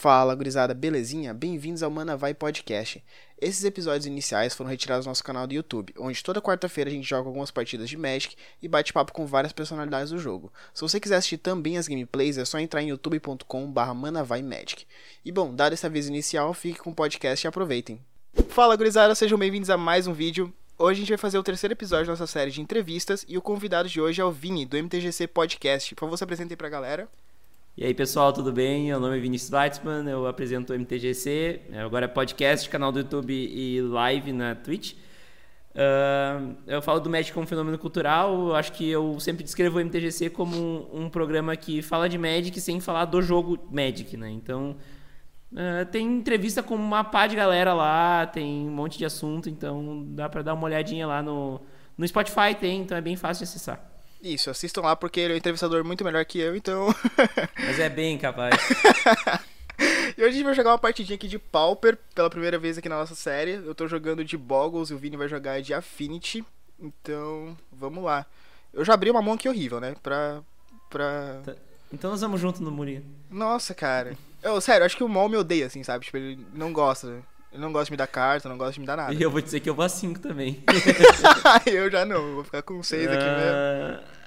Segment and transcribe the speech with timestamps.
[0.00, 1.34] Fala, gurizada, belezinha?
[1.34, 3.04] Bem-vindos ao Mana Vai Podcast.
[3.38, 7.06] Esses episódios iniciais foram retirados do nosso canal do YouTube, onde toda quarta-feira a gente
[7.06, 10.50] joga algumas partidas de Magic e bate papo com várias personalidades do jogo.
[10.72, 14.86] Se você quiser assistir também as gameplays, é só entrar em youtube.com.br manavaimagic.
[15.22, 18.00] E bom, dado esse aviso inicial, fique com o podcast e aproveitem.
[18.48, 20.50] Fala, gurizada, sejam bem-vindos a mais um vídeo.
[20.78, 23.42] Hoje a gente vai fazer o terceiro episódio da nossa série de entrevistas e o
[23.42, 25.94] convidado de hoje é o Vini, do MTGC Podcast.
[25.94, 27.06] Por favor, se apresente aí pra galera.
[27.76, 28.86] E aí pessoal, tudo bem?
[28.86, 33.32] Meu nome é Vinícius Weitzman, eu apresento o MTGC, agora é podcast, canal do YouTube
[33.32, 34.94] e live na Twitch.
[35.72, 40.30] Uh, eu falo do Magic como fenômeno cultural, acho que eu sempre descrevo o MTGC
[40.30, 44.28] como um, um, programa que fala de Magic sem falar do jogo Magic, né?
[44.30, 44.76] Então,
[45.52, 50.04] uh, tem entrevista com uma pá de galera lá, tem um monte de assunto, então
[50.08, 51.60] dá pra dar uma olhadinha lá no,
[51.96, 53.89] no Spotify, tem, então é bem fácil de acessar.
[54.22, 56.88] Isso, assistam lá porque ele é um entrevistador muito melhor que eu, então.
[57.58, 58.54] Mas é bem capaz.
[60.16, 62.88] e hoje a gente vai jogar uma partidinha aqui de Pauper pela primeira vez aqui
[62.88, 63.52] na nossa série.
[63.52, 66.44] Eu tô jogando de Boggles e o Vini vai jogar de Affinity.
[66.78, 68.26] Então, vamos lá.
[68.72, 69.94] Eu já abri uma mão aqui horrível, né?
[70.02, 70.42] Pra.
[70.88, 71.40] pra...
[71.44, 71.54] Tá.
[71.92, 73.04] Então nós vamos junto no murinho.
[73.30, 74.16] Nossa, cara.
[74.42, 76.04] Eu, sério, acho que o Mol me odeia, assim, sabe?
[76.04, 77.22] Tipo, ele não gosta.
[77.52, 79.12] Ele não gosta de me dar carta, não gosta de me dar nada.
[79.12, 80.62] E eu vou dizer que eu vou a 5 também.
[81.66, 83.10] eu já não, vou ficar com 6 uh...
[83.10, 83.56] aqui mesmo.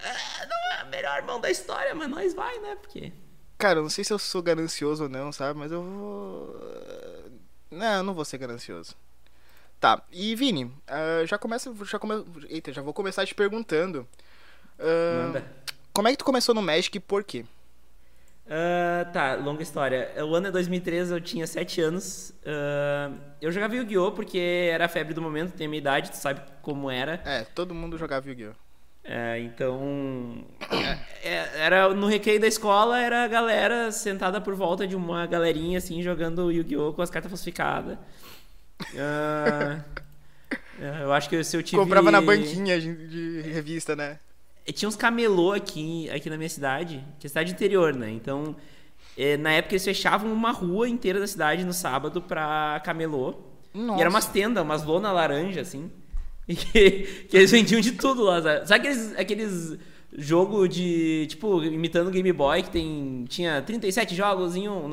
[0.03, 2.75] É, não é a melhor mão da história, mas nós vai, né?
[2.81, 3.13] Porque.
[3.57, 5.57] Cara, eu não sei se eu sou ganancioso ou não, sabe?
[5.57, 6.59] Mas eu vou.
[7.71, 8.95] Não, eu não vou ser ganancioso.
[9.79, 11.73] Tá, e Vini, uh, já começa.
[11.85, 12.25] Já come...
[12.49, 14.07] Eita, já vou começar te perguntando.
[14.77, 15.45] Uh, Manda.
[15.93, 17.45] Como é que tu começou no Magic e por quê?
[18.45, 20.11] Uh, tá, longa história.
[20.25, 22.33] O ano é 2013, eu tinha 7 anos.
[22.41, 24.11] Uh, eu jogava Yu-Gi-Oh!
[24.11, 27.21] porque era a febre do momento, tem a minha idade, tu sabe como era.
[27.25, 28.53] É, todo mundo jogava Yu-Gi-Oh!
[29.05, 30.45] É, então.
[31.23, 35.25] É, é, era no recreio da escola, era a galera sentada por volta de uma
[35.25, 36.93] galerinha assim, jogando Yu-Gi-Oh!
[36.93, 37.97] com as cartas falsificadas.
[38.93, 39.81] Uh,
[41.01, 41.81] eu acho que se eu tive.
[41.81, 44.19] Comprava na banquinha de, de revista, né?
[44.71, 48.09] Tinha uns camelô aqui, aqui na minha cidade, que é cidade interior, né?
[48.11, 48.55] Então,
[49.17, 53.35] é, na época eles fechavam uma rua inteira da cidade no sábado pra camelô.
[53.73, 53.99] Nossa.
[53.99, 55.89] E era umas tendas, umas lona laranja, assim.
[56.45, 58.41] E que, que, eles vendiam de tudo lá.
[58.65, 59.77] Sabe, aqueles, aqueles
[60.17, 64.89] jogo de, tipo, imitando Game Boy, que tem, tinha 37 jogos em um,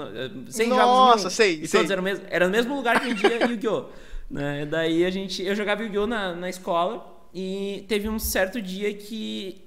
[0.49, 1.07] 100 Nossa, jogos em um.
[1.07, 1.81] Nossa, sei, e sei.
[1.81, 3.87] todos eram, mesmo, era no mesmo lugar que vendia Yu-Gi-Oh!
[4.31, 4.65] Né?
[4.65, 6.07] Daí a gente, eu jogava Yu-Gi-Oh!
[6.07, 9.65] Na, na escola e teve um certo dia que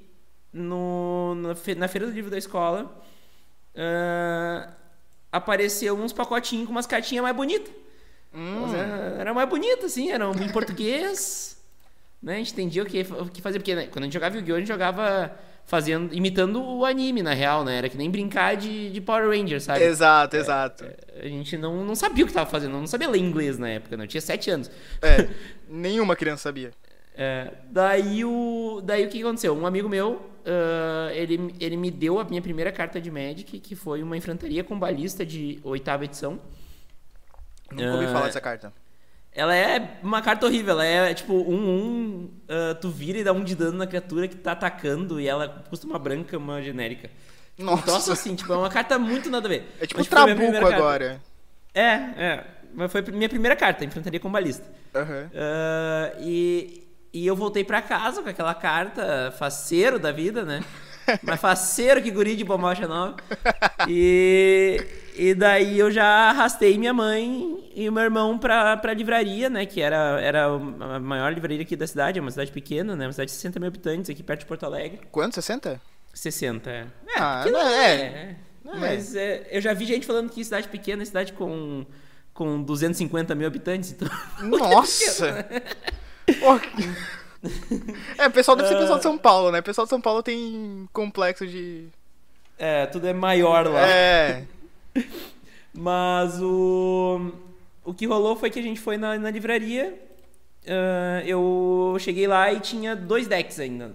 [0.51, 3.01] no, na, fe, na feira do livro da escola
[3.75, 4.71] uh,
[5.31, 7.73] apareceu uns pacotinhos com umas cartinhas mais bonitas.
[8.33, 8.73] Hum.
[8.73, 11.57] Era, era, mais bonita, assim, eram em português.
[12.21, 12.35] né?
[12.35, 14.55] A gente entendia o que, o que fazer, porque né, quando a gente jogava Yu-Gi-Oh!
[14.55, 15.35] a gente jogava
[15.65, 17.77] fazendo, imitando o anime, na real, né?
[17.77, 19.83] Era que nem brincar de, de Power Rangers, sabe?
[19.83, 20.85] Exato, é, exato.
[21.21, 23.95] A gente não, não sabia o que estava fazendo, não sabia ler inglês na época,
[23.95, 24.03] né?
[24.03, 24.69] Eu tinha sete anos.
[25.01, 25.29] É,
[25.69, 26.71] nenhuma criança sabia.
[27.15, 29.55] É, daí, o, daí o que aconteceu?
[29.55, 33.75] Um amigo meu, uh, ele, ele me deu a minha primeira carta de Magic, que
[33.75, 36.39] foi uma enfrentaria com balista de oitava edição.
[37.71, 38.73] Nunca ouvi uh, falar dessa carta.
[39.31, 43.31] Ela é uma carta horrível, ela é tipo um, um uh, tu vira e dá
[43.31, 47.09] um de dano na criatura que tá atacando e ela custa uma branca, uma genérica.
[47.55, 47.91] Tipo, Nossa.
[47.91, 49.67] Nossa, assim, tipo, é uma carta muito nada a ver.
[49.79, 51.21] É tipo Mas, tipo, Trabuco agora.
[51.73, 52.43] É, é.
[52.75, 54.65] Mas foi minha primeira carta, enfrentaria com balista.
[54.95, 55.25] Uhum.
[55.25, 56.82] Uh, e,
[57.13, 60.63] e eu voltei para casa com aquela carta, faceiro da vida, né?
[61.21, 63.17] Mas faceiro que guri de bombocha nova.
[63.87, 64.83] E,
[65.15, 69.65] e daí eu já arrastei minha mãe e o meu irmão pra, pra livraria, né?
[69.65, 73.05] Que era, era a maior livraria aqui da cidade, é uma cidade pequena, né?
[73.05, 75.01] Uma cidade de 60 mil habitantes aqui perto de Porto Alegre.
[75.11, 75.35] Quanto?
[75.35, 75.79] 60?
[76.13, 76.87] 60, é.
[77.07, 77.95] é ah, não é.
[77.95, 78.01] é.
[78.01, 78.35] é.
[78.79, 81.85] Mas é, eu já vi gente falando que cidade pequena é cidade com,
[82.33, 83.91] com 250 mil habitantes.
[83.91, 84.07] Então...
[84.41, 85.45] Nossa!
[88.17, 89.59] é, o pessoal deve ser pessoal de São Paulo, né?
[89.59, 91.87] O pessoal de São Paulo tem complexo de.
[92.57, 93.87] É, tudo é maior lá.
[93.87, 94.45] É.
[95.73, 97.31] Mas o.
[97.83, 99.93] O que rolou foi que a gente foi na, na livraria.
[100.65, 103.93] Uh, eu cheguei lá e tinha dois decks ainda.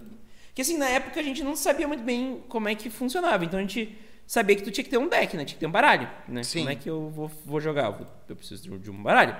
[0.53, 3.43] Que assim, na época a gente não sabia muito bem como é que funcionava.
[3.45, 3.97] Então a gente
[4.27, 5.43] sabia que tu tinha que ter um deck, né?
[5.45, 6.43] Tinha que ter um baralho, né?
[6.43, 6.59] Sim.
[6.59, 7.99] Como é que eu vou, vou jogar?
[8.27, 9.35] Eu preciso de um baralho.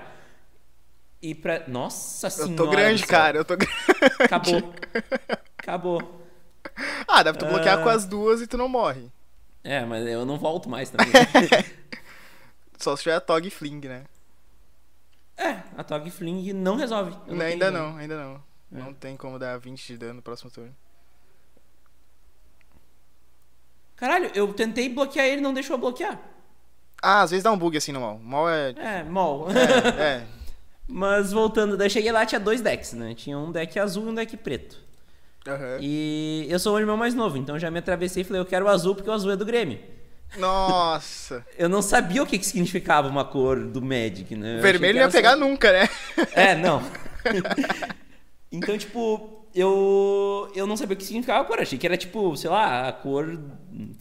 [1.22, 1.68] E pra.
[1.68, 2.52] Nossa senhora.
[2.52, 3.38] Eu tô grande, cara.
[3.38, 3.74] Eu tô grande.
[4.20, 4.74] Acabou.
[5.58, 6.20] Acabou.
[7.06, 7.48] Ah, deve tu uh...
[7.48, 9.10] bloquear com as duas e tu não morre.
[9.62, 11.12] É, mas eu não volto mais também.
[12.78, 14.04] Só se tiver a Tog Fling, né?
[15.36, 17.14] É, a Tog Fling não resolve.
[17.26, 18.42] Não ainda não, ainda não.
[18.72, 18.78] É.
[18.78, 20.74] Não tem como dar 20 de dano no próximo turno.
[23.96, 26.18] Caralho, eu tentei bloquear ele e não deixou bloquear.
[27.02, 28.18] Ah, às vezes dá um bug assim no mall.
[28.18, 28.70] Mall é.
[28.70, 29.48] É, mol.
[29.50, 30.26] É, é.
[30.90, 33.14] Mas voltando, daí eu cheguei lá, tinha dois decks, né?
[33.14, 34.76] Tinha um deck azul e um deck preto.
[35.46, 35.78] Aham.
[35.80, 38.66] E eu sou o irmão mais novo, então já me atravessei e falei, eu quero
[38.66, 39.78] o azul porque o azul é do Grêmio.
[40.36, 41.44] Nossa.
[41.58, 44.58] Eu não sabia o que, que significava uma cor do Magic, né?
[44.58, 45.88] Eu Vermelho não ia pegar só- nunca, né?
[46.34, 46.80] É, não.
[48.52, 51.58] então, tipo, eu eu não sabia o que significava a cor.
[51.60, 53.40] Achei que era, tipo, sei lá, a cor.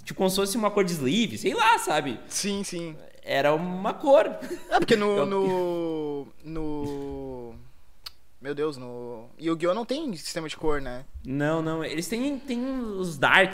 [0.03, 2.19] Tipo, como se fosse uma cor de sleeve, sei lá, sabe?
[2.27, 2.95] Sim, sim.
[3.31, 4.25] Era uma cor.
[4.71, 5.17] É porque no.
[5.17, 6.27] Eu- No.
[6.43, 7.53] no...
[8.41, 9.29] Meu Deus, no.
[9.39, 9.75] Yu-Gi-Oh!
[9.75, 11.05] não tem sistema de cor, né?
[11.23, 11.85] Não, não.
[11.85, 13.53] Eles têm, têm os Dark,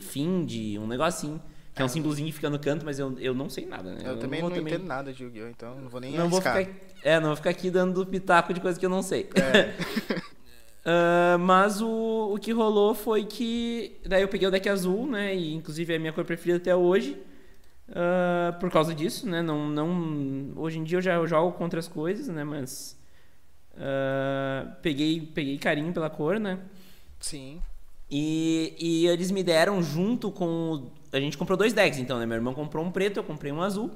[0.00, 0.50] Find,
[0.80, 1.40] um negocinho.
[1.72, 4.00] Que é um símbolozinho que fica no canto, mas eu, eu não sei nada, né?
[4.04, 5.48] Eu, também vou não entendo nada de Yu-Gi-Oh!
[5.48, 6.66] então não vou nem Não vou ficar,
[7.02, 9.28] é, não vou ficar aqui dando pitaco de coisa que eu não sei.
[9.36, 9.74] É.
[10.86, 13.96] Ah, mas o, o que rolou foi que.
[14.04, 15.34] Daí eu peguei o deck azul, né?
[15.34, 17.16] E inclusive é a minha cor preferida até hoje.
[17.88, 19.42] Ah, por causa disso, né?
[19.42, 22.44] Não, não, hoje em dia eu já jogo contra as coisas, né?
[22.44, 22.98] Mas.
[23.76, 26.58] ah, peguei, peguei carinho pela cor, né?
[27.20, 27.62] Sim.
[28.10, 30.90] E, e eles me deram junto com.
[31.12, 32.26] A gente comprou dois decks, então, né?
[32.26, 33.90] Meu irmão comprou um preto, eu comprei um azul.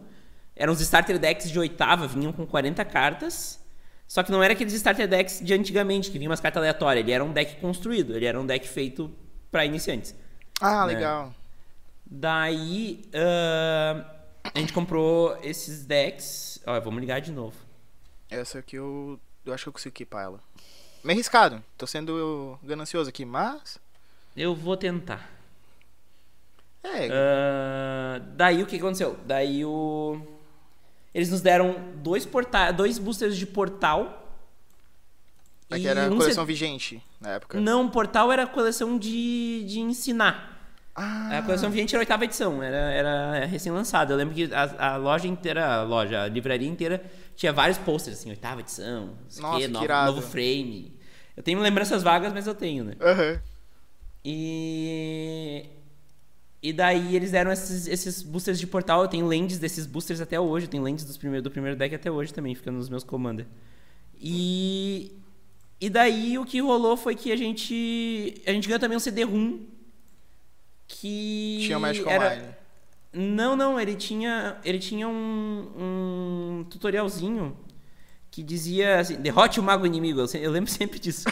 [0.56, 3.64] Eram os starter decks de oitava, vinham com 40 cartas.
[4.08, 7.04] Só que não era aqueles starter decks de antigamente, que vinha umas cartas aleatórias.
[7.04, 9.10] Ele era um deck construído, ele era um deck feito
[9.50, 10.14] pra iniciantes.
[10.60, 10.94] Ah, Né?
[10.94, 11.34] legal.
[12.10, 14.04] Daí ah,
[14.54, 16.60] a gente comprou esses decks.
[16.66, 17.56] Ó, vamos ligar de novo.
[18.30, 19.20] Essa aqui eu.
[19.44, 20.40] Eu acho que eu consigo equipar ela.
[21.04, 21.62] Meio arriscado.
[21.76, 23.78] Tô sendo ganancioso aqui, mas.
[24.36, 25.30] Eu vou tentar.
[26.82, 27.08] É.
[27.10, 29.18] Ah, daí o que aconteceu?
[29.26, 30.20] Daí o.
[31.14, 32.70] Eles nos deram dois porta...
[32.70, 34.36] dois boosters de portal.
[35.70, 37.60] é que era a um coleção vigente na época.
[37.60, 40.57] Não, portal era a coleção de, de ensinar.
[41.00, 44.12] Ah, A coleção vigente era a oitava edição, era, era recém-lançada.
[44.12, 47.02] Eu lembro que a, a loja inteira, a loja, a livraria inteira,
[47.36, 50.98] tinha vários posters, assim, oitava edição, Nossa, que novo, novo frame.
[51.36, 52.94] Eu tenho lembranças vagas, mas eu tenho, né?
[53.00, 53.40] Aham.
[54.24, 55.66] E.
[56.60, 59.02] E daí eles deram esses, esses boosters de portal.
[59.02, 60.66] Eu tenho lentes desses boosters até hoje.
[60.66, 63.46] Eu tenho lentes dos primeiro, do primeiro deck até hoje também, ficando nos meus commander.
[64.20, 65.12] E.
[65.80, 68.42] E daí o que rolou foi que a gente.
[68.44, 69.60] A gente ganhou também um CD-ROM.
[70.88, 71.58] Que.
[71.62, 72.48] Tinha o Magic era- Online.
[73.12, 74.56] Não, não, ele tinha.
[74.64, 77.56] Ele tinha um, um tutorialzinho
[78.30, 80.20] que dizia assim, derrote o mago inimigo.
[80.20, 81.24] Eu, eu lembro sempre disso.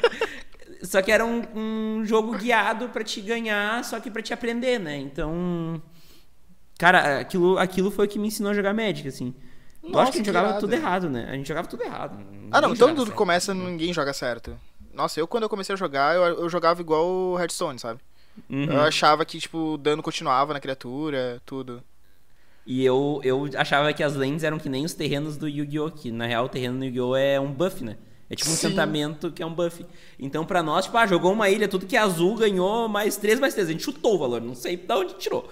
[0.82, 4.78] só que era um, um jogo guiado pra te ganhar, só que pra te aprender,
[4.78, 4.96] né?
[4.96, 5.80] Então.
[6.78, 9.34] Cara, aquilo, aquilo foi o que me ensinou a jogar Magic, assim.
[9.82, 11.26] Nossa, Lógico que a gente jogava tudo errado, né?
[11.30, 12.18] A gente jogava tudo errado.
[12.50, 13.16] Ah, não, Ninguém jogava mundo certo.
[13.16, 14.58] começa, ninguém joga certo.
[14.92, 18.00] Nossa, eu quando eu comecei a jogar, eu, eu jogava igual o Hearthstone, sabe?
[18.48, 18.64] Uhum.
[18.64, 21.82] Eu achava que, tipo, o dano continuava na criatura, tudo.
[22.66, 25.90] E eu, eu achava que as lentes eram que nem os terrenos do Yu-Gi-Oh!
[25.90, 27.16] Que na real o terreno do Yu-Gi-Oh!
[27.16, 27.96] é um buff, né?
[28.28, 28.68] É tipo um Sim.
[28.68, 29.84] encantamento que é um buff.
[30.18, 33.40] Então pra nós, tipo, ah, jogou uma ilha, tudo que é azul ganhou mais 3
[33.40, 33.68] mais 3.
[33.68, 35.50] A gente chutou o valor, não sei de onde tirou.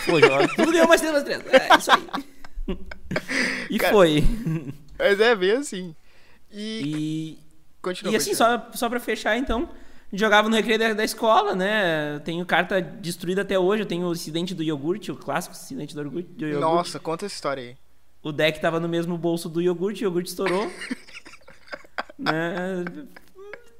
[0.00, 0.20] Foi,
[0.54, 1.42] tudo ganhou mais 3 mais 3.
[1.46, 2.76] É isso aí.
[3.70, 4.22] E Cara, foi.
[4.98, 5.94] Mas é bem assim.
[6.52, 6.82] E.
[6.84, 7.38] E,
[7.80, 8.12] continua.
[8.12, 8.66] e assim, continua.
[8.70, 9.70] só, só pra fechar, então,
[10.12, 12.16] jogava no recreio da, da escola, né?
[12.16, 13.82] Eu Tenho carta destruída até hoje.
[13.82, 16.28] Eu tenho o acidente do iogurte, o clássico acidente do iogurte.
[16.30, 16.60] do iogurte.
[16.60, 17.76] Nossa, conta essa história aí.
[18.22, 20.70] O deck tava no mesmo bolso do iogurte, o iogurte estourou.
[22.18, 22.84] né?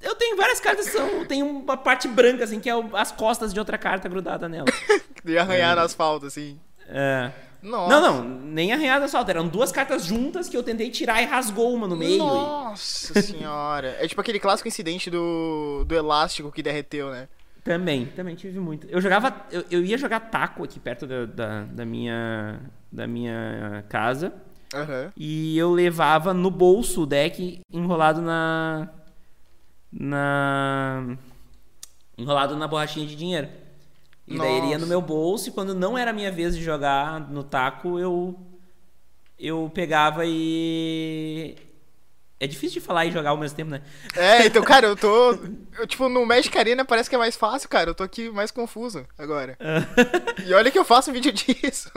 [0.00, 1.26] Eu tenho várias cartas que são.
[1.26, 4.66] Tem uma parte branca, assim, que é as costas de outra carta grudada nela.
[5.22, 6.58] De arranhar no asfalto, assim.
[6.88, 7.30] É.
[7.62, 8.00] Nossa.
[8.00, 9.30] Não, não, nem arranhada assalto.
[9.30, 12.18] Eram duas cartas juntas que eu tentei tirar e rasgou uma no meio.
[12.18, 13.96] Nossa senhora.
[14.00, 17.28] É tipo aquele clássico incidente do, do elástico que derreteu, né?
[17.62, 18.86] Também, também tive muito.
[18.88, 19.34] Eu jogava.
[19.50, 22.60] Eu, eu ia jogar taco aqui perto da, da, da minha.
[22.90, 24.32] Da minha casa.
[24.74, 25.12] Aham.
[25.16, 28.88] E eu levava no bolso o deck enrolado na.
[29.92, 31.16] Na.
[32.16, 33.48] Enrolado na borrachinha de dinheiro.
[34.30, 34.86] E daí ele ia no Nossa.
[34.86, 38.38] meu bolso e quando não era a minha vez de jogar no taco, eu.
[39.36, 41.56] Eu pegava e.
[42.38, 43.82] É difícil de falar e jogar ao mesmo tempo, né?
[44.16, 45.32] É, então, cara, eu tô.
[45.78, 47.90] Eu, tipo, no Magic Arena parece que é mais fácil, cara.
[47.90, 49.58] Eu tô aqui mais confuso agora.
[50.46, 51.90] e olha que eu faço vídeo disso.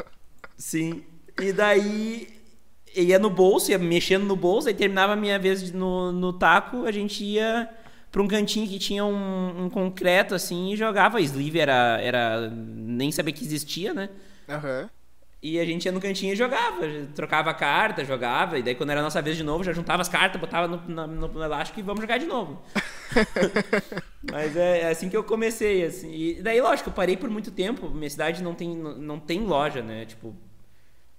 [0.57, 1.03] Sim.
[1.39, 2.27] E daí
[2.95, 6.85] ia no bolso, ia mexendo no bolso, aí terminava a minha vez no, no taco,
[6.85, 7.69] a gente ia
[8.13, 11.19] pra um cantinho que tinha um, um concreto assim e jogava.
[11.19, 12.49] Sleeve era, era.
[12.49, 14.07] nem sabia que existia, né?
[14.47, 14.87] Aham.
[15.41, 19.01] E a gente ia no cantinho e jogava, trocava carta, jogava, e daí quando era
[19.01, 21.83] a nossa vez de novo, já juntava as cartas, botava no, no, no elástico e
[21.83, 22.63] vamos jogar de novo.
[24.31, 26.13] Mas é, é assim que eu comecei, assim.
[26.13, 27.89] E daí, lógico, eu parei por muito tempo.
[27.89, 30.05] Minha cidade não tem, não, não tem loja, né?
[30.05, 30.33] Tipo,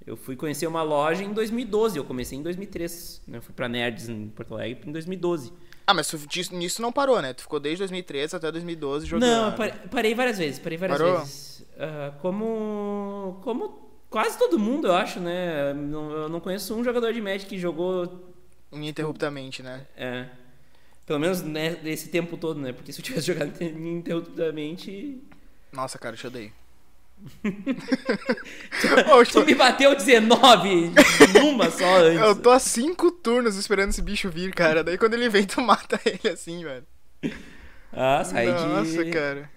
[0.07, 3.23] Eu fui conhecer uma loja em 2012, eu comecei em 2003.
[3.29, 3.39] Né?
[3.39, 5.53] Eu fui pra Nerds em Porto Alegre em 2012.
[5.87, 6.19] Ah, mas tu,
[6.53, 7.35] nisso não parou, né?
[7.35, 9.29] Tu ficou desde 2013 até 2012 jogando.
[9.29, 11.19] Não, eu parei, várias vezes, parei várias Parou?
[11.19, 11.65] vezes.
[11.79, 15.73] Ah, como, como quase todo mundo, eu acho, né?
[15.73, 18.33] Eu não conheço um jogador de Magic que jogou
[18.75, 19.87] Ininterruptamente, né?
[19.97, 20.27] É.
[21.07, 22.73] Pelo menos né, esse tempo todo, né?
[22.73, 25.23] Porque se eu tivesse jogado ininterruptamente.
[25.73, 26.53] Nossa, cara, eu te odeio.
[28.81, 30.93] Tipo, Tu me bateu 19
[31.41, 32.21] numa só antes.
[32.21, 34.83] eu tô há cinco turnos esperando esse bicho vir, cara.
[34.85, 36.85] Daí quando ele vem, tu mata ele assim, velho.
[37.93, 38.47] Ah, side.
[38.47, 39.51] Nossa, cara.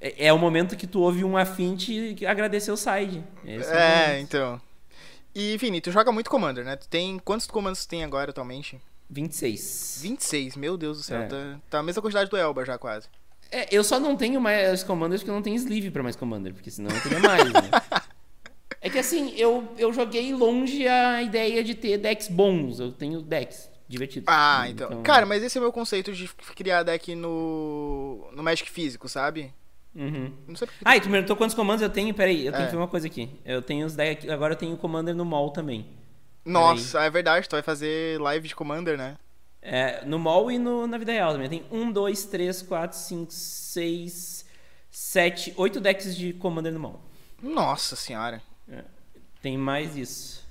[0.00, 3.24] É, é o momento que tu ouve um afinte e agradecer o side.
[3.44, 4.22] Esse É, momento.
[4.22, 4.60] então.
[5.34, 6.76] E, Vini, tu joga muito Commander, né?
[6.76, 7.18] Tu tem.
[7.18, 8.80] Quantos comandos tu tem agora atualmente?
[9.10, 10.00] 26.
[10.02, 11.22] 26, meu Deus do céu.
[11.22, 11.26] É.
[11.26, 13.08] Tá, tá a mesma quantidade do Elba já, quase.
[13.50, 16.52] É, eu só não tenho mais commanders porque eu não tenho sleeve pra mais commander,
[16.52, 17.60] porque senão eu teria mais, né?
[18.80, 22.78] É que assim, eu, eu joguei longe a ideia de ter decks bons.
[22.78, 24.26] Eu tenho decks divertidos.
[24.28, 25.02] Ah, então.
[25.02, 28.28] Cara, mas esse é o meu conceito de criar deck no.
[28.32, 29.52] no Magic físico, sabe?
[29.96, 30.32] Uhum.
[30.46, 30.82] Não sei porque.
[30.84, 32.14] Ah, e tu me perguntou quantos comandos eu tenho?
[32.14, 32.66] Peraí, eu tenho É.
[32.66, 33.28] que ver uma coisa aqui.
[33.44, 34.30] Eu tenho os decks.
[34.30, 35.84] Agora eu tenho o commander no mall também.
[36.44, 39.16] Nossa, é verdade, tu vai fazer live de Commander, né?
[39.60, 41.48] É, no mall e no, na vida real também.
[41.48, 44.44] Tem um, dois, três, quatro, cinco, seis,
[44.90, 47.00] sete, oito decks de commander no mall.
[47.42, 48.42] Nossa senhora.
[49.42, 50.46] Tem mais isso.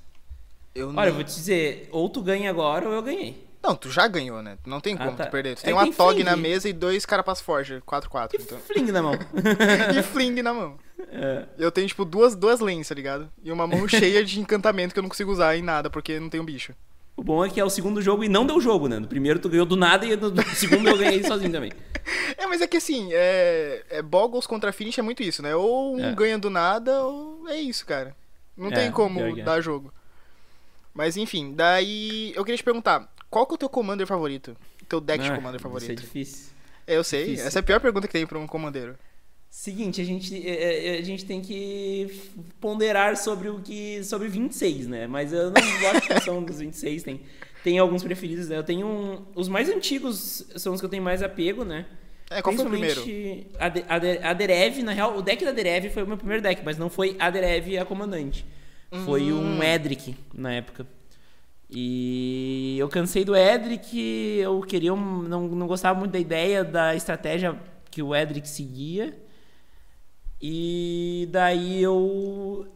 [0.74, 1.14] Eu Olha, eu não...
[1.16, 3.46] vou te dizer, ou tu ganha agora ou eu ganhei.
[3.62, 4.58] Não, tu já ganhou, né?
[4.66, 5.26] Não tem Ah, como tá.
[5.26, 5.56] tu perder.
[5.56, 6.24] Tu É tem uma tem Tog Fling.
[6.24, 8.30] na mesa e dois Carapace Forge, 4x4.
[8.34, 8.60] E Então.
[8.60, 9.14] fling na mão.
[9.98, 10.78] e Fling na mão.
[11.10, 11.46] É.
[11.60, 13.32] Eu tenho, tipo, duas, duas lanes, tá ligado?
[13.44, 16.28] E uma mão cheia de encantamento que eu não consigo usar em nada, porque não
[16.28, 16.74] tem um bicho.
[17.18, 19.00] O bom é que é o segundo jogo e não deu jogo, né?
[19.00, 21.72] No primeiro tu ganhou do nada e no segundo eu ganhei sozinho também.
[22.38, 25.56] É, mas é que assim, é, é Boggles contra Finish é muito isso, né?
[25.56, 26.14] Ou um É.
[26.16, 28.16] ganha do nada, ou é isso, cara.
[28.56, 29.42] Não É, tem como é.
[29.44, 29.94] dar jogo.
[30.94, 34.56] Mas enfim, daí eu queria te perguntar, qual que é o teu commander favorito?
[34.88, 36.00] Teu deck de Ah, commander Isso é favorito?
[36.02, 36.50] difícil.
[36.86, 37.48] É, eu sei, difícil.
[37.48, 38.96] essa é a pior pergunta que tem pra um comandeiro.
[39.50, 42.12] Seguinte, a gente, é, é, a gente tem que
[42.60, 44.04] ponderar sobre o que.
[44.04, 45.08] sobre 26, né?
[45.08, 47.22] Mas eu não gosto da são dos 26, tem,
[47.64, 48.58] tem alguns preferidos, né?
[48.58, 48.86] Eu tenho.
[48.86, 51.86] um- os mais antigos são os que eu tenho mais apego, né?
[52.30, 53.02] É, qual foi o primeiro?
[53.58, 56.18] A, de, a, de- a Derev, na real, o deck da Derev foi o meu
[56.18, 58.46] primeiro deck, mas não foi a Derev a comandante.
[59.06, 59.58] Foi Hum.
[59.60, 60.86] um Edric na época.
[61.70, 63.98] E eu cansei do Edric,
[64.40, 67.58] eu queria um, não, não gostava muito da ideia da estratégia
[67.90, 69.18] que o Edric seguia.
[70.42, 72.68] E daí eu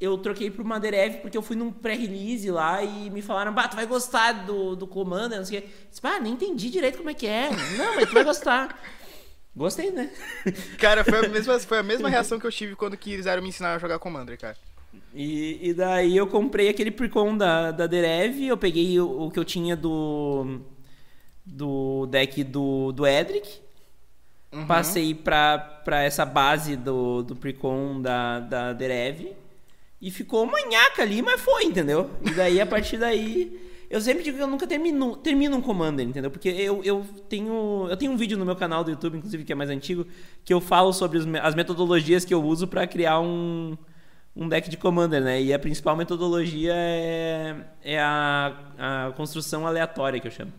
[0.00, 3.76] eu troquei pro Maderev porque eu fui num pré-release lá e me falaram, bah, tu
[3.76, 5.68] vai gostar do, do Commander, não sei o quê.
[5.68, 7.50] Eu disse, bah, nem entendi direito como é que é.
[7.78, 8.78] Não, mas tu vai gostar.
[9.54, 10.10] Gostei, né?
[10.78, 13.74] Cara, foi a, mesma, foi a mesma reação que eu tive quando quiseram me ensinar
[13.74, 14.56] a jogar Commander, cara.
[15.14, 19.38] E, e daí eu comprei aquele Precon da, da Derev, eu peguei o, o que
[19.38, 20.60] eu tinha do
[21.46, 23.60] do deck do, do Edric,
[24.56, 24.66] Uhum.
[24.66, 29.36] passei pra, pra essa base do, do Precon da, da Derev
[30.00, 32.10] e ficou manhaca ali, mas foi, entendeu?
[32.24, 33.60] E daí, a partir daí,
[33.90, 36.30] eu sempre digo que eu nunca termino, termino um Commander, entendeu?
[36.30, 39.52] Porque eu, eu, tenho, eu tenho um vídeo no meu canal do YouTube, inclusive, que
[39.52, 40.06] é mais antigo,
[40.44, 43.76] que eu falo sobre os as metodologias que eu uso pra criar um,
[44.34, 45.42] um deck de Commander, né?
[45.42, 50.52] E a principal metodologia é, é a, a construção aleatória, que eu chamo.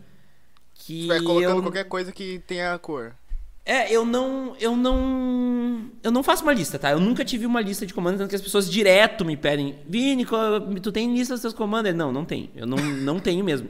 [0.74, 3.14] Que Tu vai colocando eu, qualquer coisa que tenha cor.
[3.68, 4.56] É, eu não.
[4.58, 5.90] Eu não.
[6.02, 6.90] Eu não faço uma lista, tá?
[6.90, 10.24] Eu nunca tive uma lista de comandos, tanto que as pessoas direto me pedem, Vini,
[10.82, 11.94] tu tem lista dos teus comandos?
[11.94, 12.48] Não, não tenho.
[12.56, 13.68] Eu não, não tenho mesmo.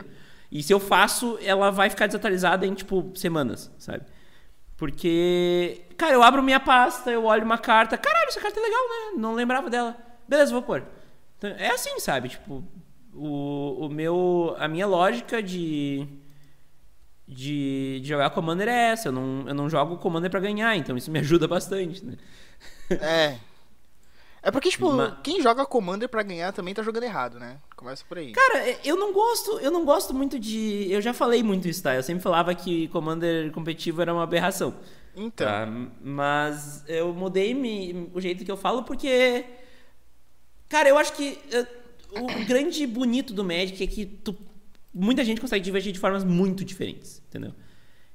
[0.53, 4.05] E se eu faço, ela vai ficar desatualizada em, tipo, semanas, sabe?
[4.77, 5.83] Porque.
[5.97, 7.99] Cara, eu abro minha pasta, eu olho uma carta.
[7.99, 9.21] Caralho, essa carta é legal, né?
[9.21, 9.97] Não lembrava dela.
[10.29, 10.85] Beleza, vou pôr.
[11.39, 12.29] Então, é assim, sabe?
[12.29, 12.63] Tipo,
[13.13, 14.55] o, o meu.
[14.61, 16.07] A minha lógica de
[17.29, 19.09] de, de jogar Commander é essa.
[19.09, 22.15] Eu não, eu não jogo Commander pra ganhar, então isso me ajuda bastante, né?
[22.91, 23.37] É.
[24.41, 24.89] É porque, tipo,
[25.23, 27.59] quem joga Commander pra ganhar também tá jogando errado, né?
[27.77, 28.33] Começa por aí.
[28.33, 30.87] Cara, é, eu não gosto, eu não gosto muito de.
[30.91, 31.95] Eu já falei muito isso, tá?
[31.95, 34.75] Eu sempre falava que Commander competitivo era uma aberração.
[35.15, 35.47] Então.
[35.47, 35.67] Tá?
[36.01, 39.45] Mas eu mudei me- o jeito que eu falo porque.
[40.69, 41.67] Cara, eu acho que eh,
[42.13, 44.37] o grande bonito do Magic é que tu,
[44.93, 47.53] muita gente consegue divertir de formas muito diferentes, entendeu?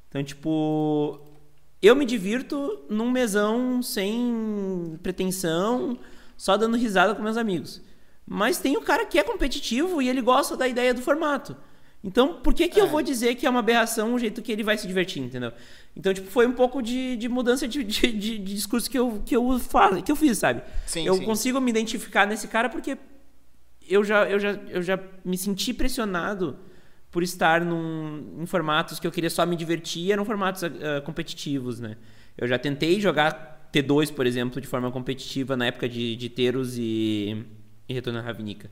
[0.10, 1.20] Então, tipo.
[1.82, 5.98] Eu me divirto num mesão sem pretensão,
[6.38, 7.82] só dando risada com meus amigos.
[8.26, 11.58] Mas tem o cara que é competitivo e ele gosta da ideia do formato.
[12.02, 12.90] Então, por que, que eu É.
[12.90, 15.52] vou dizer que é uma aberração o jeito que ele vai se divertir, entendeu?
[15.96, 19.36] Então, tipo, foi um pouco de, de mudança de, de, de- discurso que eu, que,
[19.36, 20.62] eu falo, que eu fiz, sabe?
[20.86, 21.26] Sim, eu sim.
[21.26, 22.98] consigo me identificar nesse cara porque
[23.88, 26.58] eu já, eu, já, eu já me senti pressionado
[27.12, 31.80] por estar num, em formatos que eu queria só me divertir, eram formatos uh, competitivos,
[31.80, 31.96] né?
[32.36, 36.76] Eu já tentei jogar T2, por exemplo, de forma competitiva na época de, de Teros
[36.78, 37.46] e,
[37.88, 38.70] e Retorno à Ravnica.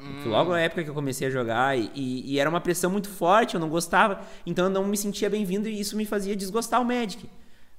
[0.00, 0.28] Hum.
[0.28, 3.54] Logo na época que eu comecei a jogar, e, e, era uma pressão muito forte,
[3.54, 6.84] eu não gostava, então eu não me sentia bem-vindo e isso me fazia desgostar o
[6.84, 7.28] Magic.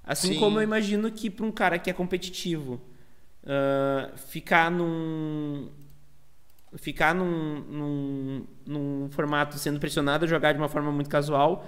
[0.03, 0.39] Assim Sim.
[0.39, 2.81] como eu imagino que para um cara que é competitivo,
[3.43, 5.69] uh, ficar num,
[6.77, 11.65] ficar num, num, num, formato sendo pressionado a jogar de uma forma muito casual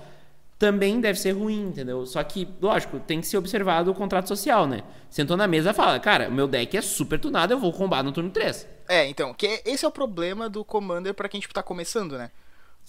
[0.57, 2.05] também deve ser ruim, entendeu?
[2.05, 4.83] Só que, lógico, tem que ser observado o contrato social, né?
[5.09, 8.03] Sentou na mesa e fala, cara, o meu deck é super tunado, eu vou combar
[8.03, 8.67] no turno 3.
[8.87, 12.31] É, então, que esse é o problema do Commander para quem tipo, tá começando, né?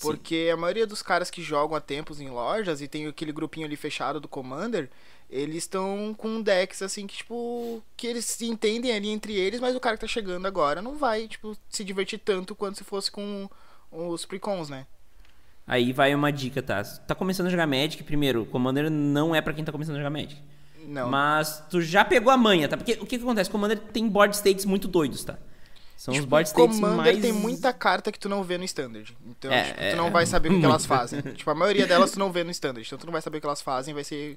[0.01, 0.51] Porque Sim.
[0.51, 3.77] a maioria dos caras que jogam há tempos em lojas e tem aquele grupinho ali
[3.77, 4.91] fechado do Commander,
[5.29, 9.75] eles estão com decks assim que, tipo, que eles se entendem ali entre eles, mas
[9.75, 13.11] o cara que tá chegando agora não vai, tipo, se divertir tanto quanto se fosse
[13.11, 13.49] com
[13.91, 14.87] os precons, né?
[15.67, 16.83] Aí vai uma dica, tá?
[16.85, 20.11] Tá começando a jogar Magic, primeiro, Commander não é para quem tá começando a jogar
[20.11, 20.41] Magic.
[20.87, 21.11] Não.
[21.11, 22.77] Mas tu já pegou a manha, tá?
[22.77, 23.51] Porque o que, que acontece?
[23.51, 25.37] Commander tem board states muito doidos, tá?
[25.97, 27.21] São tipo, os board states Commander mais...
[27.21, 29.17] tem muita carta que tu não vê no Standard.
[29.27, 31.21] Então, é, tipo, tu é, não vai saber o que elas fazem.
[31.21, 32.87] tipo, a maioria delas tu não vê no Standard.
[32.87, 34.37] Então tu não vai saber o que elas fazem, vai ser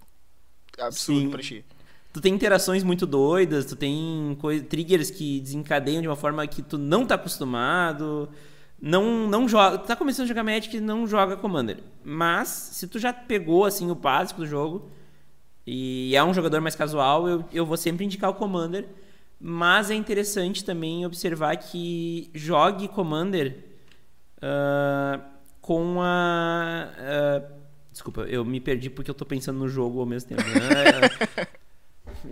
[0.82, 1.30] absurdo Sim.
[1.30, 1.66] pra ti.
[2.12, 6.78] Tu tem interações muito doidas, tu tem triggers que desencadeiam de uma forma que tu
[6.78, 8.30] não tá acostumado.
[8.82, 9.78] Não, não joga.
[9.78, 11.78] Tu tá começando a jogar Magic e não joga Commander.
[12.04, 14.90] Mas, se tu já pegou assim o básico do jogo
[15.68, 18.88] e é um jogador mais casual, eu, eu vou sempre indicar o Commander.
[19.40, 23.66] Mas é interessante também observar que jogue Commander
[24.38, 25.22] uh,
[25.62, 26.90] com a.
[26.98, 27.59] Uh,
[28.00, 30.42] Desculpa, eu me perdi porque eu tô pensando no jogo ao mesmo tempo.
[30.42, 31.48] Né?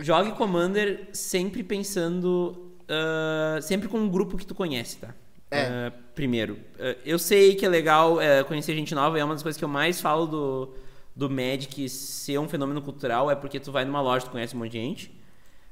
[0.00, 2.72] Jogue Commander sempre pensando.
[2.84, 5.14] Uh, sempre com um grupo que tu conhece, tá?
[5.50, 5.88] É.
[5.88, 9.58] Uh, primeiro, uh, eu sei que é legal conhecer gente nova, é uma das coisas
[9.58, 10.74] que eu mais falo do,
[11.14, 14.60] do Magic ser um fenômeno cultural, é porque tu vai numa loja, tu conhece um
[14.60, 15.20] monte de gente,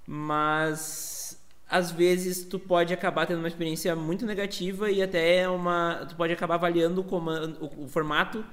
[0.07, 6.05] mas às vezes tu pode acabar tendo uma experiência muito negativa e até uma.
[6.07, 8.44] Tu pode acabar avaliando o, comando, o, o formato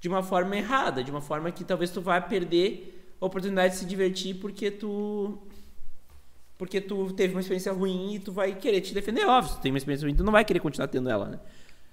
[0.00, 3.80] de uma forma errada, de uma forma que talvez tu vá perder a oportunidade de
[3.80, 5.38] se divertir porque tu
[6.56, 9.54] porque tu teve uma experiência ruim e tu vai querer te defender, óbvio.
[9.56, 11.40] Tu tem uma experiência ruim, tu não vai querer continuar tendo ela, né?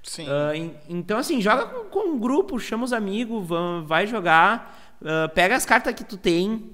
[0.04, 0.26] Sim.
[0.26, 3.48] Uh, então, assim, joga com, com, um grupo, chama os amigos,
[3.86, 6.70] vai jogar, uh, pega as cartas que tu tem.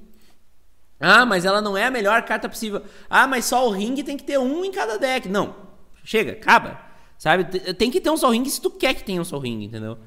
[1.00, 2.82] Ah, mas ela não é a melhor carta possível.
[3.08, 5.30] Ah, mas só o ring tem que ter um em cada deck.
[5.30, 5.56] Não,
[6.04, 6.80] chega, acaba.
[7.24, 7.46] Sabe?
[7.76, 9.98] Tem que ter um Sol Ring se tu quer que tenha um Sol Ring, entendeu?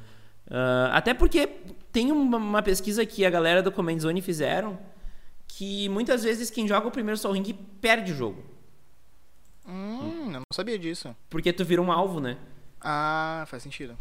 [0.47, 1.47] Uh, até porque
[1.91, 4.79] tem uma, uma, pesquisa que a galera do Command Zone fizeram
[5.49, 8.45] que muitas vezes quem joga o primeiro Soul Ring perde o jogo.
[9.67, 11.15] Hum, eu não sabia disso.
[11.29, 12.37] Porque tu vira um alvo, né?
[12.81, 13.97] Ah, faz sentido.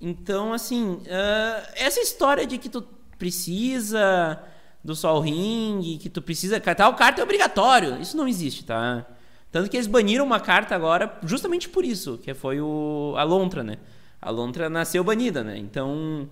[0.00, 2.82] Então, assim, uh, essa história de que tu
[3.18, 4.42] precisa
[4.82, 6.60] do Sol Ring, que tu precisa.
[6.60, 8.00] Tal carta é obrigatório.
[8.00, 9.06] Isso não existe, tá?
[9.50, 13.62] Tanto que eles baniram uma carta agora justamente por isso, que foi o, a Lontra,
[13.62, 13.78] né?
[14.24, 15.58] A Lontra nasceu banida, né?
[15.58, 16.28] Então,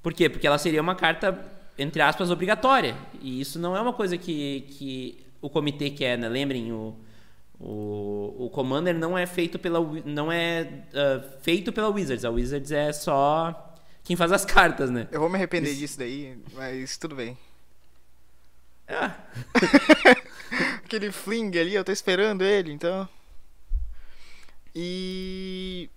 [0.00, 0.28] por quê?
[0.28, 1.36] Porque ela seria uma carta,
[1.76, 2.96] entre aspas, obrigatória.
[3.20, 6.28] E isso não é uma coisa que, que o comitê quer, né?
[6.28, 6.96] Lembrem, o,
[7.58, 12.24] o, o Commander não é feito pela não é uh, feito pela Wizards.
[12.24, 15.08] A Wizards é só quem faz as cartas, né?
[15.10, 15.80] Eu vou me arrepender isso.
[15.80, 17.36] disso daí, mas tudo bem.
[18.86, 19.16] Ah.
[20.84, 23.08] Aquele fling ali, eu tô esperando ele, então.
[24.74, 25.90] E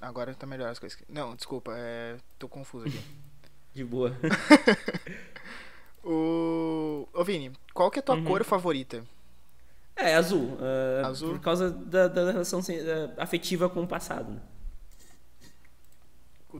[0.00, 0.98] Agora tá melhor as coisas.
[1.08, 2.16] Não, desculpa, é...
[2.38, 3.00] tô confuso aqui.
[3.74, 4.16] De boa.
[6.02, 7.08] o...
[7.12, 8.24] Ô Vini, qual que é a tua uhum.
[8.24, 9.04] cor favorita?
[9.94, 10.56] É, azul.
[10.60, 11.30] Uh, azul?
[11.30, 12.60] Por causa da, da relação
[13.16, 14.32] afetiva com o passado.
[14.32, 14.40] Né?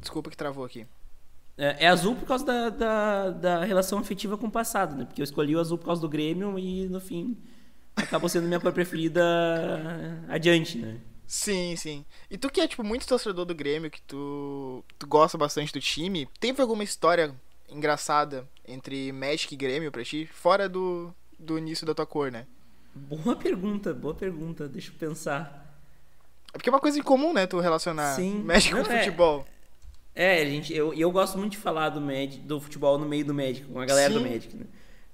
[0.00, 0.86] Desculpa que travou aqui.
[1.56, 5.04] É, é, azul por causa da, da, da, relação afetiva com o passado, né?
[5.04, 7.36] Porque eu escolhi o azul por causa do Grêmio e, no fim,
[7.96, 9.24] acabou sendo minha cor preferida
[10.28, 11.00] adiante, né?
[11.28, 12.06] Sim, sim.
[12.30, 15.78] E tu que é, tipo, muito torcedor do Grêmio, que tu, tu gosta bastante do
[15.78, 17.34] time, teve alguma história
[17.68, 20.26] engraçada entre Magic e Grêmio pra ti?
[20.32, 22.46] Fora do, do início da tua cor, né?
[22.94, 24.66] Boa pergunta, boa pergunta.
[24.66, 25.76] Deixa eu pensar.
[26.48, 27.46] É porque é uma coisa incomum, né?
[27.46, 28.42] Tu relacionar Sim.
[28.42, 28.98] Magic com é...
[28.98, 29.46] futebol.
[30.14, 33.34] É, gente, eu, eu gosto muito de falar do, Magic, do futebol no meio do
[33.34, 34.18] Magic, com a galera Sim.
[34.18, 34.64] do Magic, né?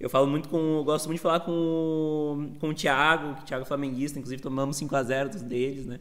[0.05, 0.83] Eu falo muito com.
[0.85, 4.79] Gosto muito de falar com, com o Thiago, que o Thiago é flamenguista, inclusive tomamos
[4.79, 5.99] 5x0 dos deles, né?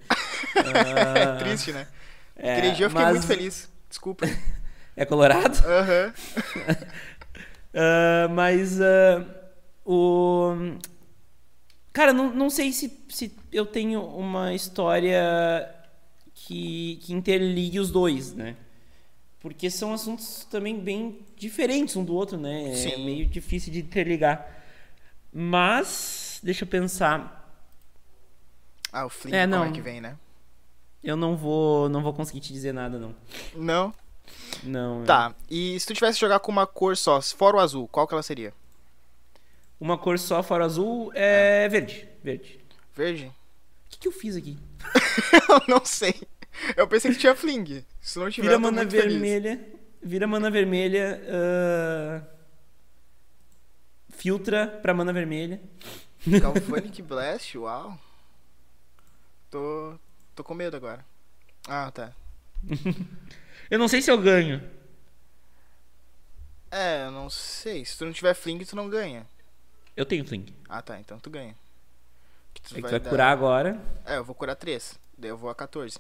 [0.58, 1.88] uh, Triste, né?
[2.36, 3.14] É, Aquele dia eu fiquei mas...
[3.14, 3.72] muito feliz.
[3.88, 4.26] Desculpa.
[4.98, 5.58] é colorado?
[5.66, 6.14] Aham.
[7.74, 9.26] uh, mas uh,
[9.86, 10.52] o.
[11.94, 15.74] Cara, não, não sei se, se eu tenho uma história
[16.34, 18.58] que, que interligue os dois, né?
[19.44, 22.72] Porque são assuntos também bem diferentes um do outro, né?
[22.72, 23.04] É Sim.
[23.06, 24.64] meio difícil de interligar.
[25.34, 27.54] Mas, deixa eu pensar.
[28.92, 29.66] Ah, o Flynn, É, como não.
[29.66, 30.18] é que vem, né?
[31.04, 33.14] Eu não vou, não vou conseguir te dizer nada, não.
[33.54, 33.94] Não?
[34.64, 35.02] Não.
[35.04, 35.06] é.
[35.06, 35.36] Tá.
[35.52, 38.14] E se tu tivesse que jogar com uma cor só, fora o azul, qual que
[38.14, 38.54] ela seria?
[39.78, 42.08] Uma cor só fora azul é verde.
[42.24, 42.62] Verde.
[42.96, 43.26] Verde?
[43.26, 44.58] O que, que eu fiz aqui?
[45.50, 46.16] eu não sei.
[46.78, 47.84] Eu pensei que tinha Fling.
[48.04, 49.12] Se não tiver, Vira mana muito feliz.
[49.14, 49.66] vermelha.
[50.02, 51.22] Vira mana vermelha.
[51.30, 52.22] ah,
[54.10, 55.62] filtra pra mana vermelha.
[56.28, 57.98] Galvanic Blast, uau.
[59.50, 59.98] Tô,
[60.36, 61.06] tô com medo agora.
[61.68, 62.12] Ah, tá.
[63.72, 64.62] Eu não sei se eu ganho.
[66.70, 67.84] É, eu não sei.
[67.86, 69.26] Se tu não tiver Fling, tu não ganha.
[69.96, 70.46] Eu tenho fling.
[70.68, 71.00] Ah, tá.
[71.00, 71.56] Então tu ganha.
[72.54, 73.80] Que tu É que tu vai dar- curar agora.
[74.06, 75.00] É, eu vou curar 3.
[75.18, 75.98] Daí eu vou a 14.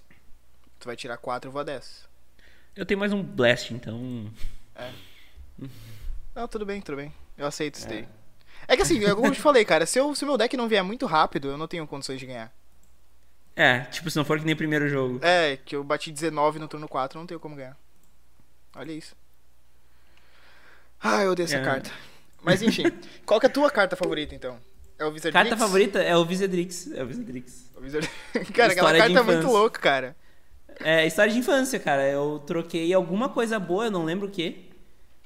[0.83, 2.09] Tu vai tirar 4, eu vou a 10.
[2.75, 4.29] Eu tenho mais um blast, então.
[6.35, 7.13] Não, tudo bem, tudo bem.
[7.37, 8.05] Eu aceito isso daí.
[8.67, 10.83] É que assim, é como eu te falei, cara, se, o meu deck não vier
[10.83, 12.53] muito rápido, eu não tenho condições de ganhar.
[13.55, 15.21] É, tipo, se não for que nem o primeiro jogo.
[15.21, 17.77] É, que eu bati 19 no turno 4, eu não tenho como ganhar.
[18.75, 19.15] Olha isso.
[21.01, 21.63] Ah, eu odeio essa É.
[21.63, 21.91] carta.
[22.41, 22.83] Mas enfim,
[23.25, 24.59] qual que é a tua carta favorita então?
[24.99, 26.91] É o Wizard Carta favorita é o Visedrix.
[26.91, 27.71] É o Visedrix.
[27.77, 28.05] O Wizard...
[28.53, 30.22] cara, aquela carta é muito louca, cara.
[30.83, 32.07] É história de infância, cara.
[32.07, 34.69] Eu troquei alguma coisa boa, eu não lembro o que,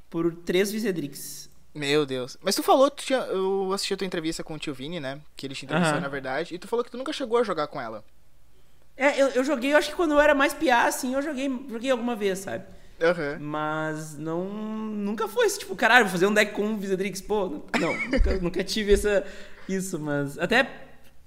[0.10, 1.50] por três Visedrix.
[1.74, 2.38] Meu Deus.
[2.42, 5.20] Mas tu falou, tu tinha, eu assisti a tua entrevista com o tio Vini, né?
[5.36, 6.02] Que ele te entrevistou, Aham.
[6.02, 6.56] na verdade.
[6.56, 8.04] E tu falou que tu nunca chegou a jogar com ela.
[8.96, 11.48] É, eu, eu joguei, eu acho que quando eu era mais piá, assim, eu joguei,
[11.70, 12.66] joguei alguma vez, sabe?
[13.00, 13.38] Aham.
[13.40, 14.44] Mas não.
[14.46, 17.22] Nunca foi esse tipo, caralho, vou fazer um deck com um Visedrix.
[17.22, 19.24] Pô, não, nunca, nunca tive essa,
[19.70, 20.38] isso, mas.
[20.40, 20.68] Até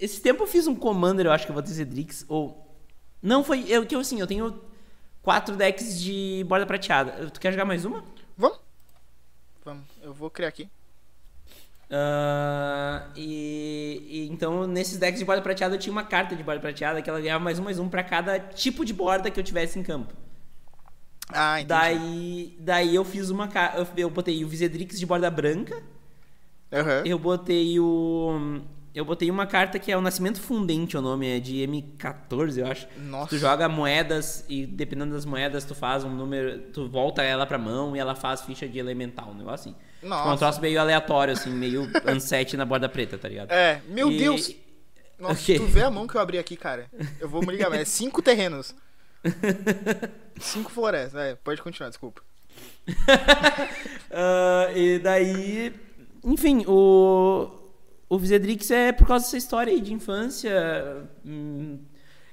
[0.00, 2.24] esse tempo eu fiz um Commander, eu acho que eu vou ter Visedrix.
[2.28, 2.66] Ou.
[3.22, 3.64] Não, foi.
[3.68, 4.60] Eu, que eu assim, eu tenho
[5.22, 7.30] quatro decks de borda prateada.
[7.30, 8.04] Tu quer jogar mais uma?
[8.36, 8.58] Vamos?
[9.64, 9.84] Vamos.
[10.02, 10.68] Eu vou criar aqui.
[11.92, 16.60] Ah, e, e então, nesses decks de borda prateada, eu tinha uma carta de borda
[16.60, 19.44] prateada que ela ganhava mais um, mais um pra cada tipo de borda que eu
[19.44, 20.14] tivesse em campo.
[21.32, 21.68] Ah, entendi.
[21.68, 25.82] Daí, daí eu fiz uma eu, eu botei o Visedrix de borda branca,
[26.72, 27.02] Aham.
[27.04, 28.60] eu botei o
[28.94, 32.66] eu botei uma carta que é o Nascimento Fundente, o nome é de M14, eu
[32.66, 32.86] acho.
[32.98, 33.28] Nossa.
[33.30, 37.58] Tu joga moedas e dependendo das moedas tu faz um número, tu volta ela pra
[37.58, 39.72] mão e ela faz ficha de elemental, um negócio assim.
[40.00, 40.38] Tipo, é um Nossa.
[40.38, 43.50] troço meio aleatório assim, meio unset na borda preta, tá ligado?
[43.52, 44.54] É, meu E- Deus.
[45.18, 45.56] Nossa, O quê?
[45.58, 46.86] tu vê a mão que eu abri aqui, cara.
[47.20, 48.74] Eu vou me ligar, mas é cinco terrenos.
[50.40, 51.20] Cinco florestas.
[51.20, 52.22] É, pode continuar, desculpa.
[54.12, 55.72] Ah, e daí,
[56.24, 57.48] enfim, o
[58.10, 61.08] o Visedrix é por causa dessa história aí de infância.
[61.24, 61.78] hum,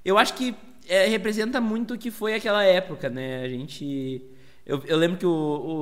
[0.03, 0.53] eu acho que
[0.89, 3.43] é, representa muito o que foi aquela época, né?
[3.43, 4.21] A gente
[4.67, 5.29] eu, eu lembro que o,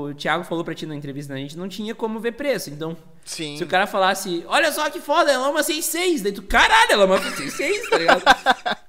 [0.09, 1.39] o Thiago falou pra ti na entrevista, né?
[1.39, 2.69] a gente não tinha como ver preço.
[2.69, 3.57] Então, Sim.
[3.57, 6.91] se o cara falasse, olha só que foda, ela é uma 6-6, daí tu, caralho,
[6.91, 8.23] ela é uma 6-6, tá ligado?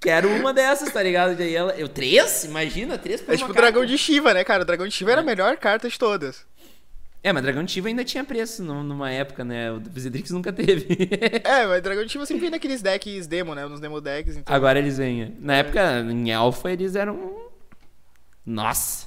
[0.00, 1.36] Quero uma dessas, tá ligado?
[1.36, 2.44] Daí ela, eu, três?
[2.44, 3.54] Imagina, três por É tipo o.
[3.54, 4.62] Dragão de Shiva, né, cara?
[4.62, 6.44] O Dragão de Shiva era a melhor carta de todas.
[7.24, 9.72] É, mas Dragão Tiva ainda tinha preço num- numa época, né?
[9.72, 10.86] O Visedrix nunca teve.
[11.42, 13.66] É, mas Dragão Shiva sempre vem naqueles decks demo, né?
[13.66, 14.36] Nos demo decks.
[14.36, 14.54] Então...
[14.54, 15.34] Agora eles vêm.
[15.40, 17.48] Na época, em Alpha, eles eram.
[18.44, 19.06] Nossa!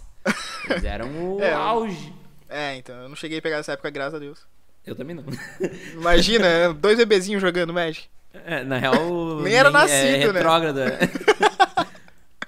[0.68, 2.12] Eles eram o É, auge.
[2.50, 2.96] É, então.
[3.04, 4.40] Eu não cheguei a pegar essa época, graças a Deus.
[4.84, 5.24] Eu também não.
[5.94, 8.08] Imagina, dois bebezinhos jogando Magic.
[8.34, 9.42] É, na real.
[9.44, 10.42] Nem era é nascido, né?
[10.42, 11.78] é.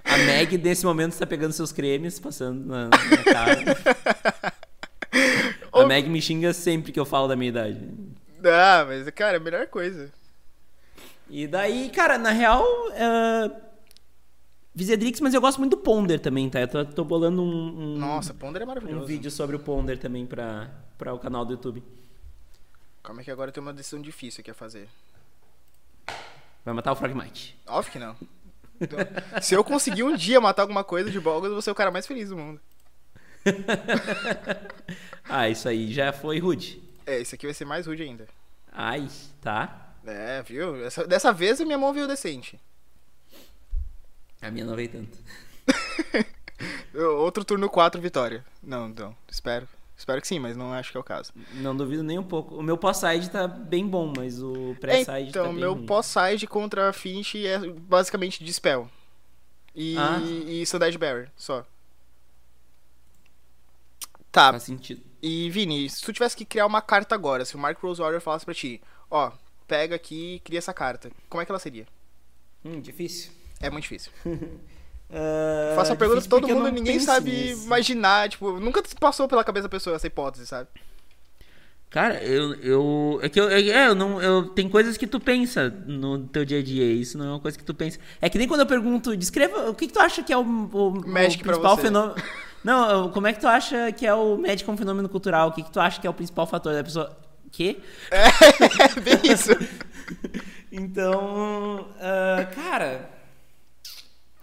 [0.03, 4.55] A Meg, nesse momento, está pegando seus cremes, passando na, na cara.
[5.82, 7.89] A Meg me xinga sempre que eu falo da minha idade.
[8.44, 10.12] Ah, mas, cara, é a melhor coisa.
[11.30, 12.65] E daí, cara, na real.
[12.94, 13.52] é,
[14.74, 16.62] Visedrix, mas eu gosto muito do Ponder também, tá?
[16.62, 17.48] Eu tô, tô bolando um,
[17.96, 19.06] um, Nossa, Ponder é um maravilhoso.
[19.06, 21.84] vídeo sobre o Ponder também pra, pra o canal do YouTube.
[23.04, 24.88] Calma que agora tem uma decisão difícil aqui a fazer.
[26.63, 27.58] Vai matar o Frogmite.
[27.68, 28.15] Óbvio que não.
[28.80, 29.00] Então,
[29.42, 31.92] se eu conseguir um dia matar alguma coisa de Bolgas, eu vou ser o cara
[31.92, 32.62] mais feliz do mundo.
[35.32, 36.82] Ah, isso aí já foi rude.
[37.06, 38.28] É, esse aqui vai ser mais rude ainda.
[38.71, 39.08] Ai,
[39.41, 39.93] tá.
[40.06, 40.84] É, viu?
[40.84, 42.60] Essa- dessa vez a minha mão veio decente.
[44.41, 45.17] A minha não veio tanto.
[47.19, 48.43] Outro turno 4, vitória.
[48.63, 49.15] Não, não.
[49.30, 49.67] Espero.
[49.95, 51.32] Espero que sim, mas não acho que é o caso.
[51.56, 52.56] Não duvido nem um pouco.
[52.56, 56.47] O meu pós-side tá bem bom, mas o É, pré-side então, tá bem meu pós-side
[56.47, 58.89] contra a Finch é basicamente Dispel.
[59.75, 60.19] E, Ah.
[60.21, 60.63] e
[60.97, 61.65] Barrier, só.
[64.32, 65.02] Tá, Faz sentido.
[65.22, 68.22] e Vini, se tu tivesse que criar uma carta agora, se o Mark Rose Warrior
[68.22, 69.32] falasse pra ti, ó,
[69.68, 71.12] pega aqui e cria essa carta.
[71.28, 71.88] Como é que ela seria?
[72.63, 73.32] Hum, difícil.
[73.60, 74.12] É muito difícil.
[75.10, 77.65] Uh, Faço a pergunta pra todo mundo e ninguém sabe nisso.
[77.65, 80.70] imaginar, tipo, nunca passou pela cabeça da pessoa essa hipótese, sabe?
[81.89, 82.54] Cara, eu.
[82.62, 84.22] eu é que eu, é, eu não.
[84.22, 86.86] Eu, tem coisas que tu pensa no teu dia a dia.
[86.86, 87.98] Isso não é uma coisa que tu pensa.
[88.22, 90.42] É que nem quando eu pergunto, descreva o que, que tu acha que é o,
[90.42, 92.15] o, o principal fenômeno.
[92.63, 95.50] Não, como é que tu acha que é o Magic como fenômeno cultural?
[95.50, 97.17] O que, que tu acha que é o principal fator da pessoa?
[97.52, 97.80] Quê?
[98.12, 99.52] É bem isso.
[100.72, 101.88] Então.
[102.00, 103.10] ah, cara.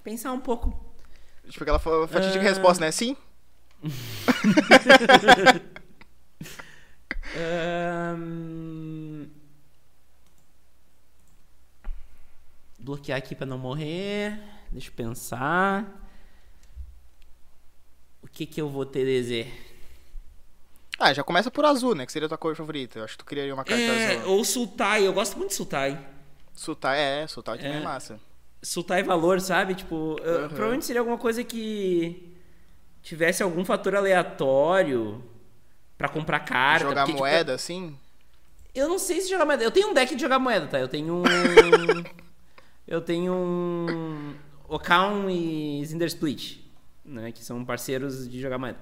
[0.03, 0.73] Pensar um pouco.
[1.49, 2.43] tipo, aquela fa- fatídica Ah.
[2.43, 2.91] resposta, né?
[2.91, 3.17] Sim?
[7.97, 9.27] Ahn,
[12.79, 14.39] Bloquear aqui pra não morrer.
[14.71, 16.06] Deixa eu pensar.
[18.37, 19.51] O que que eu vou ter dizer?
[20.99, 22.05] Ah, já começa por azul, né?
[22.05, 22.99] Que seria a tua cor favorita.
[22.99, 24.31] Eu acho que tu criaria uma carta É, azul.
[24.33, 25.99] ou Sultai, eu gosto muito de Sultai.
[26.53, 27.83] Sultai, é, Sultai também é É.
[27.83, 28.21] massa.
[28.63, 29.75] Sultai valor, sabe?
[29.75, 30.49] Tipo, eu- Aham.
[30.49, 32.31] provavelmente seria alguma coisa que
[33.03, 35.25] tivesse algum fator aleatório
[35.97, 36.85] pra comprar carta.
[36.85, 37.99] Jogar porque, tipo, moeda, assim.
[38.75, 39.65] Eu não sei se jogar moeda.
[39.65, 40.79] Eu tenho um deck de jogar moeda, tá?
[40.79, 41.23] Eu tenho um.
[42.87, 44.35] eu tenho um.
[44.69, 46.59] Ocaun e Zinder Split,
[47.07, 47.33] né?
[47.33, 48.79] Que são parceiros de jogar moeda.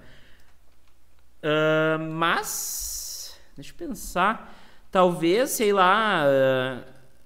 [1.42, 3.38] Ah, mas.
[3.56, 4.52] Deixa eu pensar.
[4.90, 6.22] Talvez, sei lá.
[6.24, 6.82] ah,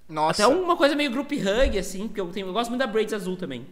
[0.08, 0.42] Nossa.
[0.44, 3.12] até uma coisa meio group hug, assim, porque eu, tenho, eu gosto muito da Braids
[3.12, 3.66] azul também.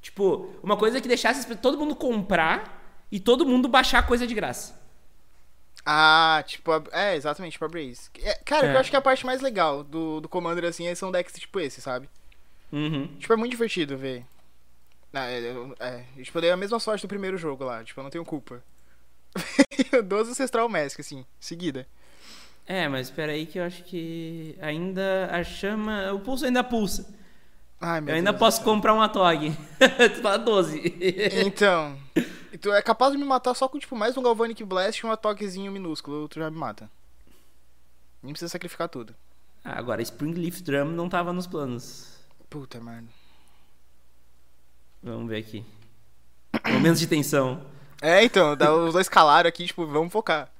[0.00, 2.80] Tipo, uma coisa que deixasse as- todo mundo comprar
[3.12, 4.80] e todo mundo baixar coisa de graça.
[5.84, 8.08] Ah, tipo, a- é, exatamente, tipo a Braze.
[8.22, 8.74] É, cara, É.
[8.74, 11.58] eu acho que a parte mais legal do, do Commander, assim, é- são decks tipo
[11.60, 12.08] esse, sabe?
[12.72, 13.08] Uhum.
[13.18, 14.24] Tipo, é muito divertido ver.
[15.12, 18.10] Ah, é, é, tipo, dei a mesma sorte do primeiro jogo lá, tipo, eu não
[18.10, 18.62] tenho culpa.
[20.04, 21.86] 12 Ancestral Mask, assim, seguida.
[22.66, 27.12] É, mas espera aí que eu acho que ainda a chama, o pulso ainda pulsa.
[27.80, 28.64] Ai, meu eu ainda Deus posso céu.
[28.66, 29.50] comprar um Atog.
[30.14, 30.94] tu fala 12.
[31.44, 31.98] Então,
[32.60, 35.16] tu é capaz de me matar só com, tipo, mais um Galvanic Blast e um
[35.16, 36.90] toquezinho minúsculo, tu já me mata.
[38.22, 39.16] Nem precisa sacrificar tudo.
[39.64, 42.06] Ah, Agora, Spring Leaf Drum não tava nos planos.
[42.48, 43.08] Puta merda.
[45.02, 45.64] Vamos ver aqui.
[46.70, 47.64] Momentos de tensão.
[48.02, 50.50] É, então, dá os dois calaram aqui, tipo, vamos focar.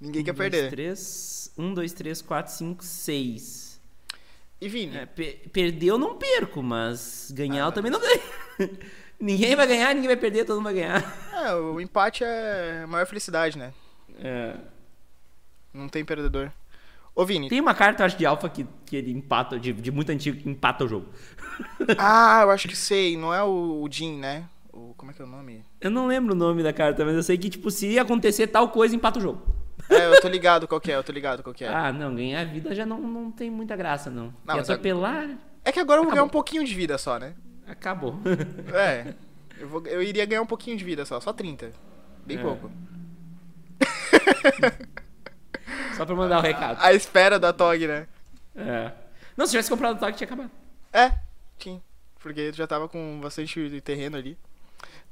[0.00, 0.70] Ninguém quer Um, dois, perder.
[0.70, 1.52] três.
[1.58, 3.80] Um, dois, três, quatro, cinco, seis.
[4.60, 8.20] E Vini, É, pe- perder eu não perco, mas ganhar Ah, eu também não ganho.
[9.20, 11.02] ninguém vai ganhar, ninguém vai perder, todo mundo vai ganhar.
[11.32, 13.72] é, o empate é a maior felicidade, né?
[14.20, 14.56] É.
[15.72, 16.50] Não tem perdedor.
[17.18, 17.48] Ô, Vini.
[17.48, 20.40] Tem uma carta, eu acho, de alfa que, que ele empata, de, de muito antigo,
[20.40, 21.06] que empata o jogo.
[21.98, 23.16] ah, eu acho que sei.
[23.16, 24.44] Não é o, o Jin, né?
[24.72, 25.64] O, como é que é o nome?
[25.80, 28.68] Eu não lembro o nome da carta, mas eu sei que, tipo, se acontecer tal
[28.68, 29.42] coisa, empata o jogo.
[29.90, 31.68] É, eu tô ligado qual que é, eu tô ligado qual que é.
[31.68, 34.34] Ah, não, ganhar vida já não, não tem muita graça, não.
[34.44, 35.30] Não, e atropelar,
[35.64, 37.32] É que agora eu vou ganhar um pouquinho de vida só, né?
[37.66, 38.18] acabou.
[38.74, 39.14] É.
[39.58, 41.72] Eu, vou, eu iria ganhar um pouquinho de vida só, só 30.
[42.24, 42.42] Bem É.
[42.42, 42.70] pouco.
[45.98, 46.78] Só pra mandar o recado.
[46.80, 48.06] A espera da Tog, né?
[48.56, 48.92] É.
[49.36, 50.50] Não, se tivesse comprado o toque, tinha acabado.
[50.92, 51.12] É,
[51.58, 51.80] tinha.
[52.20, 54.38] Porque tu já tava com bastante terreno ali.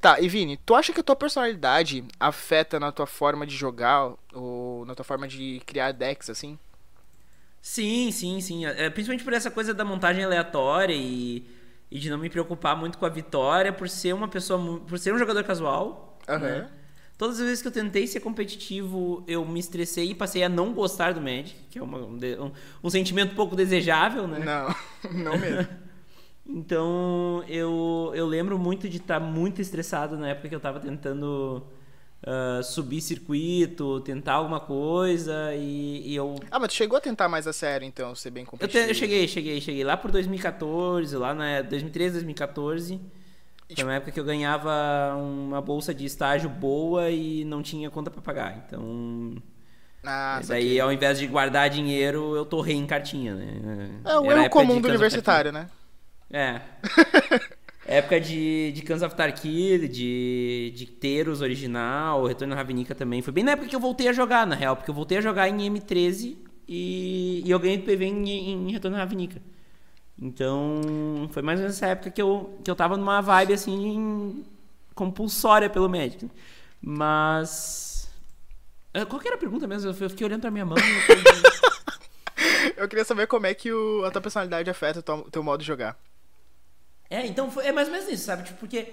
[0.01, 4.13] Tá, e Vini, tu acha que a tua personalidade afeta na tua forma de jogar
[4.33, 6.59] ou na tua forma de criar decks, assim?
[7.61, 8.67] Sim, sim, sim.
[8.67, 11.45] É, principalmente por essa coisa da montagem aleatória e,
[11.91, 15.13] e de não me preocupar muito com a vitória, por ser uma pessoa, por ser
[15.13, 16.19] um jogador casual.
[16.29, 16.39] Aham.
[16.39, 16.71] né?
[17.19, 20.75] Todas as vezes que eu tentei ser competitivo, eu me estressei e passei a não
[20.75, 22.53] gostar do Magic, que é uma- um,
[22.85, 24.39] um- sentimento pouco desejável, né?
[24.45, 24.75] Não,
[25.25, 25.67] não mesmo.
[26.49, 31.61] Então eu, eu lembro muito de estar muito estressado na época que eu tava tentando
[32.25, 36.37] ah, subir circuito, tentar alguma coisa e, e eu.
[36.49, 38.89] Ah, mas tu chegou a tentar mais a sério, então, ser bem Eu, te- competitivo.
[38.91, 43.01] eu cheguei, cheguei, cheguei lá por 2014, lá na 2013, 2014.
[43.75, 44.71] Foi uma época que eu ganhava
[45.17, 48.65] uma bolsa de estágio boa e não tinha conta pra pagar.
[48.67, 49.37] Então,
[50.05, 50.81] Ah, daí saquei.
[50.81, 54.01] ao invés de guardar dinheiro, eu torrei em cartinha, né?
[54.05, 55.69] É o Era erro comum do universitário, né?
[56.33, 56.61] É.
[57.87, 63.23] época de, de Cans of Tarkir, de, de Teros original, Retorno à Ravnica também.
[63.23, 65.21] Foi bem na época que eu voltei a jogar, na real, porque eu voltei a
[65.21, 66.37] jogar em M13
[66.69, 68.29] e, e eu ganhei do PV em,
[68.69, 69.41] em Retorno à Ravnica.
[70.19, 74.45] Então, foi mais ou menos nessa época que eu, que eu tava numa vibe assim
[74.95, 76.31] compulsória pelo Magic.
[76.81, 78.11] Mas.
[78.95, 79.91] Eh, Qual que era a pergunta mesmo?
[79.91, 80.83] Eu fiquei olhando pra minha mão e
[82.81, 85.61] eu queria saber como é que o, a tua personalidade afeta o teu, teu modo
[85.61, 85.99] de jogar.
[87.11, 88.43] É, então foi, é mais ou menos isso, sabe?
[88.45, 88.89] Tipo, porque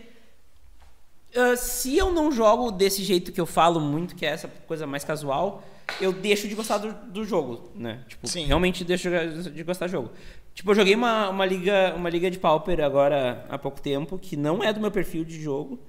[1.35, 4.85] ah, se eu não jogo desse jeito que eu falo muito, que é essa coisa
[4.85, 5.63] mais casual,
[5.99, 8.03] eu deixo de gostar do, do jogo, né?
[8.07, 8.45] Tipo, Sim.
[8.45, 10.11] realmente deixo de de gostar do jogo.
[10.53, 14.37] Tipo, eu joguei uma, uma, liga, uma liga de Pauper agora há pouco tempo, que
[14.37, 15.79] não é do meu perfil de jogo,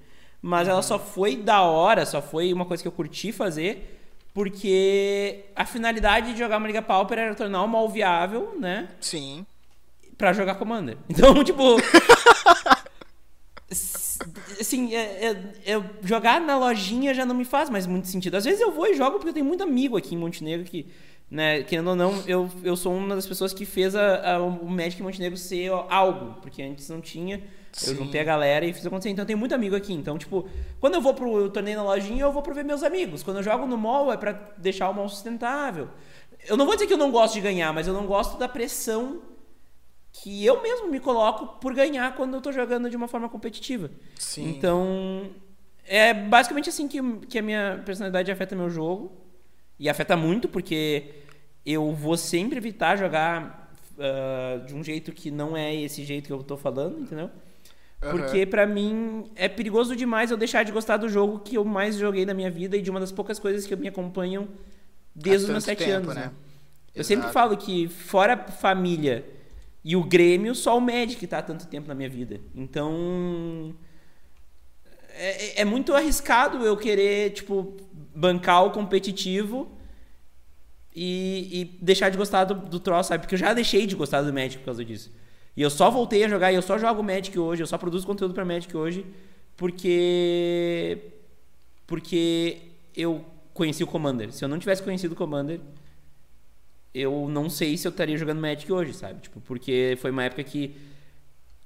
[0.40, 4.00] mas ela só foi da hora, só foi uma coisa que eu curti fazer,
[4.32, 8.88] porque a finalidade de jogar uma liga Pauper era tornar o mal viável, né?
[9.00, 9.44] Sim.
[10.16, 10.96] pra jogar Commander.
[11.10, 11.76] Então, tipo.
[14.60, 18.36] assim, é- é- é- jogar na lojinha já não me faz mais muito sentido.
[18.36, 20.86] Às vezes eu vou e jogo porque eu tenho muito amigo aqui em Montenegro que,
[21.34, 24.68] né, querendo ou não, eu, eu sou uma das pessoas que fez a, a- o
[24.68, 27.36] Magic Montenegro ser algo, porque antes não tinha.
[27.36, 27.96] Eu Sim.
[27.96, 29.10] juntei a galera e fiz acontecer.
[29.10, 29.92] Então eu tenho muito amigo aqui.
[29.92, 33.24] Então, tipo, quando eu vou pro torneio na lojinha, eu vou pra ver meus amigos.
[33.24, 35.88] Quando eu jogo no mall, é pra deixar o mall sustentável.
[36.46, 38.48] Eu não vou dizer que eu não gosto de ganhar, mas eu não gosto da
[38.48, 39.22] pressão
[40.12, 43.90] que eu mesmo me coloco por ganhar quando eu tô jogando de uma forma competitiva.
[44.16, 44.48] Sim.
[44.50, 45.30] Então,
[45.84, 49.10] é basicamente assim que, que a minha personalidade afeta meu jogo.
[49.80, 51.23] E afeta muito, porque
[51.64, 53.64] eu vou sempre evitar jogar
[53.98, 57.30] ah, de um jeito que não é esse jeito que eu tô falando, entendeu?
[58.02, 58.10] Aham.
[58.10, 61.96] Porque pra mim é perigoso demais eu deixar de gostar do jogo que eu mais
[61.96, 64.48] joguei na minha vida e de uma das poucas coisas que me acompanham
[65.14, 66.14] desde os meus sete tempo, anos.
[66.14, 66.26] né?
[66.26, 66.32] Né?
[66.94, 69.24] Eu sempre falo que fora família
[69.84, 72.40] e o Grêmio, só o Magic tá há tanto tempo na minha vida.
[72.54, 73.74] Então
[75.10, 77.76] é, é muito arriscado eu querer tipo
[78.14, 79.70] bancar o competitivo
[80.94, 83.22] e, e deixar de gostar do, do troço, sabe?
[83.22, 85.10] Porque eu já deixei de gostar do Magic por causa disso.
[85.56, 88.06] E eu só voltei a jogar, e eu só jogo Magic hoje, eu só produzo
[88.06, 89.04] conteúdo pra Magic hoje,
[89.56, 90.98] porque.
[91.86, 92.58] Porque
[92.96, 94.32] eu conheci o Commander.
[94.32, 95.60] Se eu não tivesse conhecido o Commander,
[96.94, 99.20] eu não sei se eu estaria jogando Magic hoje, sabe?
[99.20, 100.76] Tipo, porque foi uma época que,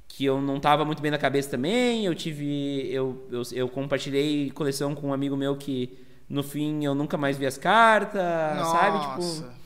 [0.08, 2.04] que eu não tava muito bem na cabeça também.
[2.04, 2.90] Eu tive.
[2.90, 7.36] Eu, eu, eu compartilhei coleção com um amigo meu que no fim eu nunca mais
[7.36, 9.00] vi as cartas, sabe?
[9.00, 9.16] Tipo.
[9.16, 9.58] Nossa.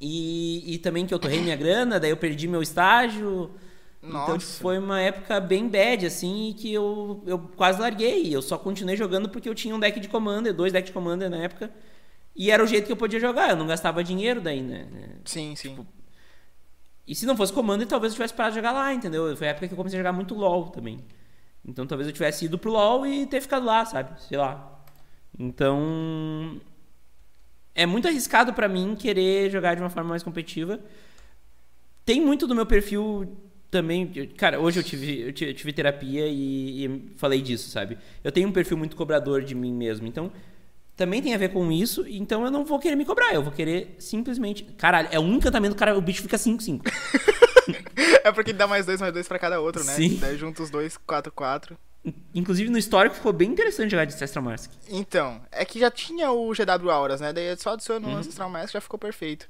[0.00, 3.50] E, e também que eu torrei minha grana, daí eu perdi meu estágio.
[4.02, 4.60] Então, tipo, Nossa.
[4.62, 8.34] foi uma época bem bad, assim, que eu, eu quase larguei.
[8.34, 11.28] Eu só continuei jogando porque eu tinha um deck de Commander, dois decks de Commander
[11.28, 11.70] na época.
[12.34, 14.88] E era o jeito que eu podia jogar, eu não gastava dinheiro daí, né?
[15.24, 15.70] Sim, sim.
[15.70, 15.86] Tipo,
[17.06, 19.36] E se não fosse Commander, talvez eu tivesse parado de jogar lá, entendeu?
[19.36, 21.04] Foi a época que eu comecei a jogar muito LoL também.
[21.64, 24.20] Então talvez eu tivesse ido pro LoL e ter ficado lá, sabe?
[24.22, 24.79] Sei lá.
[25.40, 26.60] Então.
[27.74, 30.78] É muito arriscado pra mim querer jogar de uma forma mais competitiva.
[32.04, 33.36] Tem muito do meu perfil
[33.70, 34.06] também.
[34.36, 37.96] Cara, hoje eu tive, eu tive, terapia e, e falei disso, sabe?
[38.22, 40.06] Eu tenho um perfil muito cobrador de mim mesmo.
[40.06, 40.30] Então,
[40.94, 42.04] também tem a ver com isso.
[42.06, 43.32] Então eu não vou querer me cobrar.
[43.32, 44.64] Eu vou querer simplesmente.
[44.76, 46.82] Caralho, é um encantamento, cara, o bicho fica 5-5.
[48.24, 49.94] É porque dá mais dois, mais dois pra cada outro, né?
[49.94, 50.18] Sim.
[50.20, 51.78] Daí junta os dois, quatro, quatro.
[52.34, 54.70] Inclusive no histórico ficou bem interessante jogar de Ancestral Mask.
[54.88, 57.32] Então, é que já tinha o GW Auras, né?
[57.32, 58.16] Daí só adicionou Uhum.
[58.16, 59.46] o Ancestral Mask já ficou perfeito.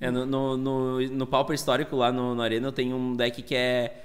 [0.00, 3.42] É, no, no, no, no Pauper histórico lá no, no Arena eu tenho um deck
[3.42, 4.00] que é.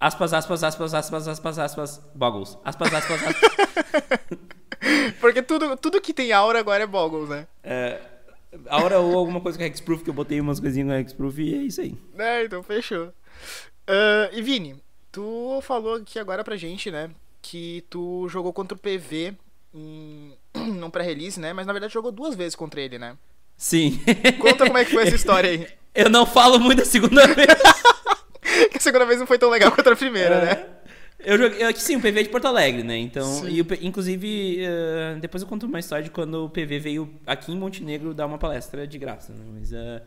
[0.00, 2.58] Aspas, aspas, aspas, aspas, aspas, aspas, Boggles.
[2.64, 4.38] Aspas, aspas, aspas.
[5.20, 7.46] Porque tudo, tudo que tem aura agora é Boggles, né?
[7.62, 8.00] é,
[8.68, 11.58] Aura ou alguma coisa com Hexproof, que eu botei umas coisinhas com Hexproof e é
[11.58, 11.96] isso aí.
[12.18, 13.12] É, então fechou.
[13.86, 14.76] Ah, e Vini,
[15.14, 17.10] tu falou aqui agora pra gente, né?
[17.40, 19.34] Que tu jogou contra o PV
[19.72, 21.52] em num pré-release, né?
[21.52, 23.16] Mas na verdade jogou duas vezes contra ele, né?
[23.56, 24.00] Sim.
[24.40, 25.68] Conta como é que foi essa história aí.
[25.94, 27.46] eu não falo muito a segunda vez.
[28.70, 30.44] Que a segunda vez não foi tão legal quanto a primeira, É.
[30.44, 30.66] né?
[31.20, 31.62] Eu joguei.
[31.64, 32.96] eu- Sim, o PV é de Porto Alegre, né?
[32.98, 33.24] Então.
[33.24, 33.48] Sim.
[33.48, 37.56] E inclusive, eh, depois eu conto uma história de quando o PV veio aqui em
[37.56, 39.44] Montenegro dar uma palestra de graça, né?
[39.54, 39.72] Mas.
[39.72, 40.02] eh,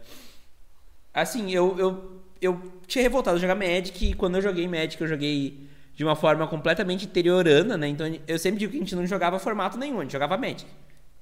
[1.14, 5.68] assim, eu, eu, eu tinha revoltado jogar Magic e quando eu joguei Magic, eu joguei
[5.96, 7.88] de uma forma completamente interiorana, né?
[7.88, 10.66] Então eu sempre digo que a gente não jogava formato nenhum, a gente jogava Magic.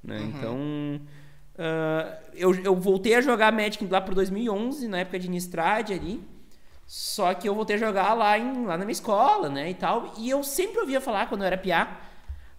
[0.04, 0.21] Né?
[0.21, 1.01] Então.
[1.58, 6.21] ah, eu, eu voltei a jogar Magic lá pro 2011, na época de Nistrad ali.
[6.86, 10.13] Só que eu voltei a jogar lá, em, lá na minha escola, né, e tal.
[10.17, 11.99] E eu sempre ouvia falar, quando eu era piá,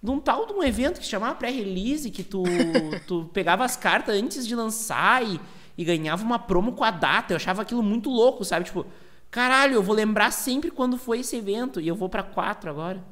[0.02, 2.42] de um tal de um evento que se chamava pré-release, que tu,
[3.06, 5.40] tu pegava as cartas antes de lançar e,
[5.76, 7.32] e ganhava uma promo com a data.
[7.32, 8.64] Eu achava aquilo muito louco, sabe?
[8.66, 8.86] Tipo,
[9.30, 11.80] caralho, eu vou lembrar sempre quando foi esse evento.
[11.80, 13.02] E eu vou pra quatro agora.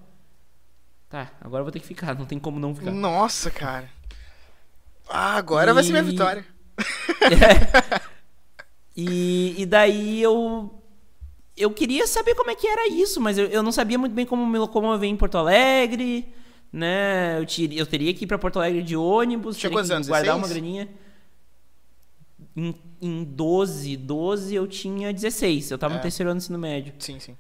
[1.09, 2.91] Tá, agora eu vou ter que ficar, não tem como não ficar.
[2.91, 3.89] Nossa, cara.
[5.09, 6.47] Ah, agora vai ser minha E- vitória.
[8.97, 10.81] E, e daí eu.
[11.57, 14.27] Eu queria saber como é que era isso, mas eu, eu não sabia muito bem
[14.27, 16.27] como me locomover em Porto Alegre,
[16.73, 17.39] né?
[17.39, 20.09] Eu, tir- eu teria que ir pra Porto Alegre de ônibus, Tinha teria que anos,
[20.09, 20.37] guardar 16?
[20.37, 20.89] uma graninha.
[22.57, 25.97] Em, em 12, 12 eu tinha 16, eu tava É.
[25.97, 26.93] no terceiro ano do ensino médio.
[26.99, 27.37] Sim, sim.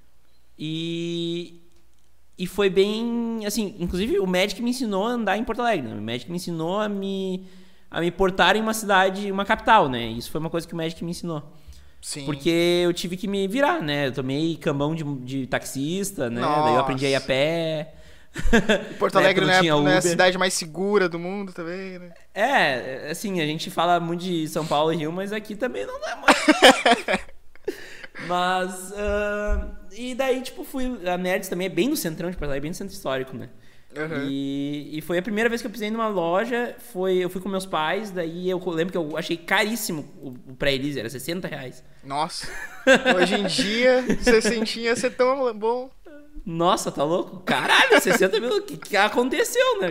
[0.58, 1.60] E,
[2.38, 5.94] e foi bem, assim, inclusive o Magic me ensinou a andar em Porto Alegre, né?
[5.94, 7.44] O Magic me ensinou a me,
[7.90, 10.06] a me portar em uma cidade, uma capital, né?
[10.06, 11.42] Isso foi uma coisa que o Magic me ensinou.
[12.00, 12.24] Sim.
[12.26, 14.08] Porque eu tive que me virar, né?
[14.08, 16.40] Eu tomei cambão de, de taxista, né?
[16.40, 16.80] Daí eu Nossa.
[16.80, 17.94] aprendi a ir a pé.
[18.34, 21.52] E Porto Alegre época né, não tinha não é a cidade mais segura do mundo
[21.52, 22.12] também, né?
[22.34, 25.96] É, assim, a gente fala muito de São Paulo e Rio, mas aqui também não
[25.96, 27.24] é muito.
[28.26, 28.92] mas.
[28.96, 31.00] ah, e daí, tipo, fui.
[31.06, 33.48] A Nerds também é bem no centrão de Porto Alegre, bem no centro histórico, né?
[33.96, 34.26] Uhum.
[34.28, 36.74] E, e foi a primeira vez que eu pisei numa loja.
[36.92, 40.56] Foi, eu fui com meus pais, daí eu lembro que eu achei caríssimo o, o
[40.56, 41.84] pré-release, era 60 reais.
[42.02, 42.48] Nossa.
[43.16, 45.90] Hoje em dia, 60 ia ser tão bom.
[46.44, 47.40] Nossa, tá louco?
[47.40, 49.88] Caralho, 60 mil, o que, que aconteceu, né?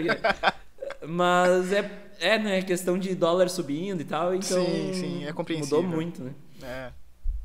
[1.08, 1.90] Mas é,
[2.20, 4.64] é, né, questão de dólar subindo e tal, então.
[4.64, 5.82] Sim, sim, é compreensível.
[5.82, 6.34] Mudou muito, né?
[6.62, 6.92] É.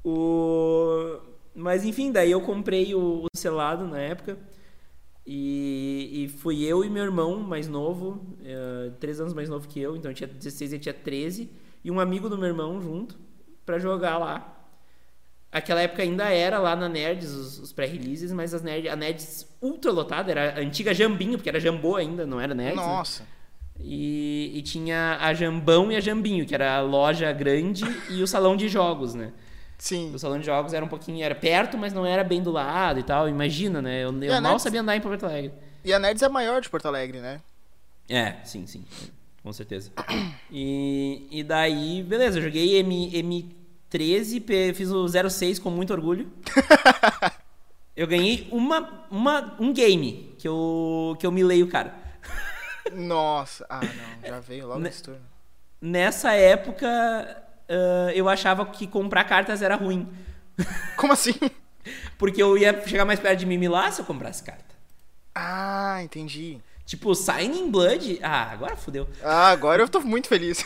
[0.04, 1.18] O...
[1.54, 4.38] Mas enfim, daí eu comprei o, o selado na época.
[5.30, 9.78] E, e fui eu e meu irmão mais novo, eh, três anos mais novo que
[9.78, 11.50] eu, então eu tinha 16 e tinha 13,
[11.84, 13.14] e um amigo do meu irmão junto,
[13.66, 14.57] pra jogar lá.
[15.50, 19.46] Aquela época ainda era lá na Nerds os, os pré-releases, mas as Nerds, a Nerds
[19.62, 22.76] ultra lotada, era a antiga Jambinho, porque era Jambô ainda, não era Nerds.
[22.76, 22.86] Né?
[22.86, 23.22] Nossa.
[23.22, 23.28] Né?
[23.80, 28.26] E, e, tinha a Jambão e a Jambinho, que era a loja grande e o
[28.26, 29.32] salão de jogos, né?
[29.78, 30.12] Sim.
[30.12, 32.98] O salão de jogos era um pouquinho, era perto, mas não era bem do lado
[32.98, 33.28] e tal.
[33.28, 34.02] Imagina, né?
[34.02, 34.62] Eu, eu mal Nerds...
[34.62, 35.52] sabia andar em Porto Alegre.
[35.84, 37.40] E a Nerds é a maior de Porto Alegre, né?
[38.08, 38.84] É, sim, sim.
[39.42, 39.92] Com certeza.
[40.50, 43.56] E, e daí, beleza, eu joguei M, M,
[43.90, 46.30] 13, fiz o 06 com muito orgulho.
[47.96, 51.94] eu ganhei uma, uma, um game que eu, que eu milei o cara.
[52.92, 55.20] Nossa, ah não, já veio logo nesse turno.
[55.80, 56.86] Nessa época,
[57.68, 60.08] uh, eu achava que comprar cartas era ruim.
[60.96, 61.34] Como assim?
[62.16, 64.74] Porque eu ia chegar mais perto de mim lá se eu comprasse carta.
[65.34, 66.58] Ah, entendi.
[66.84, 68.18] Tipo, Signing Blood.
[68.22, 69.08] Ah, agora fodeu.
[69.22, 70.64] Ah, agora eu tô muito feliz.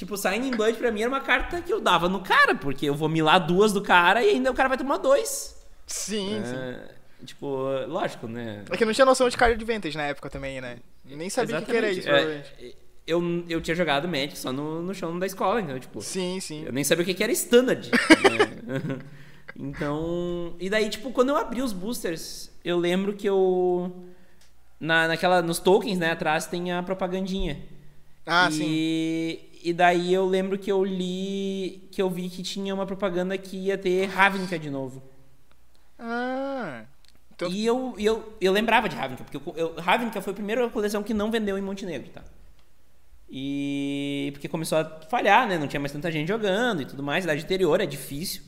[0.00, 2.94] Tipo, Signing Blood pra mim era uma carta que eu dava no cara, porque eu
[2.94, 5.54] vou milar duas do cara e ainda o cara vai tomar dois.
[5.86, 6.56] sim, sim.
[6.56, 6.88] É,
[7.26, 7.46] tipo,
[7.86, 8.64] lógico, né?
[8.70, 10.78] É que eu não tinha noção de card advantage na época também, né?
[11.04, 12.48] Nem sabia o que que era isso, Exatamente.
[12.48, 12.76] provavelmente.
[12.78, 16.40] É, eu, eu tinha jogado Magic só no, no chão da escola, então, tipo, Sim,
[16.40, 16.64] sim.
[16.64, 17.90] eu nem sabia o que que era standard.
[17.90, 18.98] né?
[19.54, 23.94] então, e daí, tipo, quando eu abri os boosters, eu lembro que eu.
[24.80, 27.58] Na, naquela, nos tokens, né, atrás tem a propagandinha.
[28.26, 29.49] Ah, e, sim.
[29.62, 31.88] E daí eu lembro que eu li.
[31.92, 35.02] que eu vi que tinha uma propaganda que ia ter Ravnica de novo.
[35.98, 36.84] Ah.
[37.34, 40.68] Então- E eu, eu, eu lembrava de Ravnica, porque eu, eu, Ravnica foi a primeira
[40.68, 42.22] coleção que não vendeu em Montenegro, tá?
[43.30, 45.56] E porque começou a falhar, né?
[45.56, 47.22] Não tinha mais tanta gente jogando e tudo mais.
[47.24, 48.42] Cidade interior é difícil,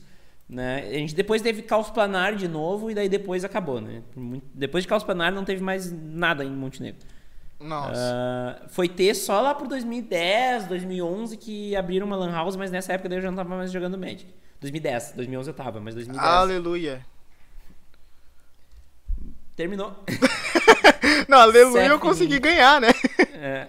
[0.49, 0.83] né?
[0.89, 4.01] A gente depois teve Caos Planar de novo e daí depois acabou, né?
[4.53, 6.99] Depois de Caos Planar não teve mais nada em Montenegro.
[7.63, 7.93] Nossa.
[7.95, 12.93] Ah, foi ter só lá por 2010, 2011 que abriram uma lan house, mas nessa
[12.93, 14.27] época daí eu já não tava mais jogando Magic.
[14.59, 17.05] 2010, 2011 eu tava, mas 2010 Aleluia.
[19.55, 19.93] terminou.
[21.27, 22.89] Não, aleluia eu Seth consegui ganhar, né?
[23.33, 23.67] É.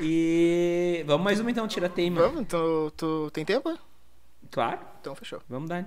[0.00, 2.20] E vamos mais uma então, tira teima.
[2.22, 3.78] Vamos, tu, tu tem tempo?
[4.50, 5.40] Claro, Então fechou.
[5.48, 5.86] vamos dar.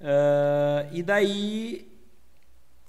[0.00, 1.95] Ah, e daí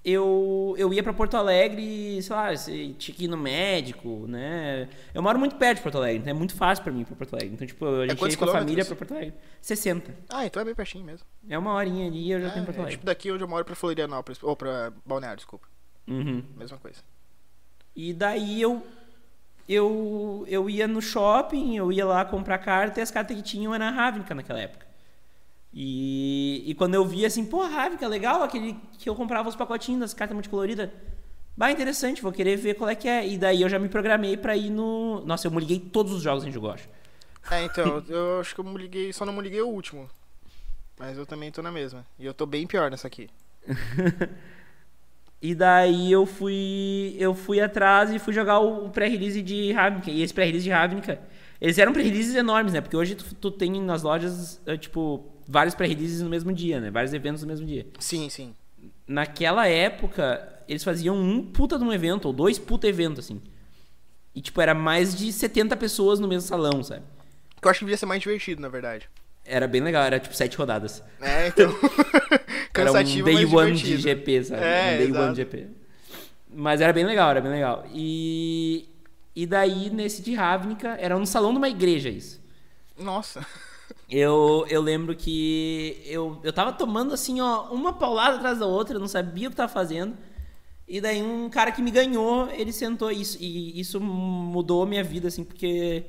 [0.10, 4.88] eu, eu ia pra Porto Alegre, sei lá, tinha que ir no médico, né?
[5.14, 7.18] Eu moro muito perto de Porto Alegre, então é muito fácil pra mim ir pra
[7.18, 7.54] Porto Alegre.
[7.54, 9.34] Então, tipo, a gente quantos ia com a família pra Porto Alegre.
[9.62, 10.16] 60.
[10.30, 11.28] Ah, então é bem pertinho mesmo.
[11.50, 12.96] É uma horinha ali e eu já tenho É, Porto é Alegre.
[12.96, 14.42] tipo daqui onde eu moro pra Florianópolis.
[14.42, 15.68] Ou pra Balneário, desculpa.
[16.08, 16.42] Uhum.
[16.56, 17.00] Mesma coisa.
[17.94, 18.82] E daí eu,
[19.68, 23.76] eu eu ia no shopping, eu ia lá comprar carta e as cartas que tinham
[23.76, 24.87] eram Ravnica naquela época.
[25.74, 30.00] E, e quando eu vi assim, pô, Ravnica, legal, aquele que eu comprava os pacotinhos
[30.00, 30.90] das cartas multicoloridas.
[31.56, 33.28] Bah, interessante, vou querer ver qual é que é.
[33.28, 35.24] E daí eu já me programei pra ir no.
[35.26, 36.88] Nossa, eu me liguei todos os jogos em acho.
[37.50, 40.10] É, então, eu acho que eu me liguei, só não me liguei o último.
[41.00, 42.06] Mas eu também tô na mesma.
[42.20, 43.30] E eu tô bem pior nessa aqui.
[45.42, 50.10] E daí eu fui eu fui atrás e fui jogar o o pré-release de Ravnica.
[50.10, 51.22] E esse pré-release de Ravnica,
[51.62, 52.82] eles eram pré-releases enormes, né?
[52.82, 56.92] Porque hoje tu, tu tem nas lojas, eh, tipo, vários pré-releases no mesmo dia, né?
[56.92, 57.86] Vários eventos no mesmo dia.
[58.00, 58.54] Sim, sim.
[59.08, 63.42] Naquela época, eles faziam um puta de um evento, ou dois puta eventos, assim.
[64.36, 67.04] E, tipo, era mais de 70 pessoas no mesmo salão, sabe?
[67.62, 69.10] Que eu acho que devia ser mais divertido, na verdade.
[69.44, 71.02] Era bem legal, era tipo sete rodadas.
[71.22, 71.72] É, então.
[72.76, 74.02] Era um day mas one de divertido.
[74.02, 74.62] GP, sabe?
[74.64, 75.24] É, um day exato.
[75.24, 75.68] one de GP.
[76.54, 77.86] Mas era bem legal, era bem legal.
[77.92, 78.88] E,
[79.36, 82.40] e daí, nesse de Ravnica, era no salão de uma igreja isso.
[82.98, 83.46] Nossa.
[84.10, 88.96] Eu, eu lembro que eu, eu tava tomando assim, ó, uma paulada atrás da outra,
[88.96, 90.16] eu não sabia o que tava fazendo.
[90.88, 93.38] E daí um cara que me ganhou, ele sentou isso.
[93.42, 96.06] E isso mudou a minha vida, assim, porque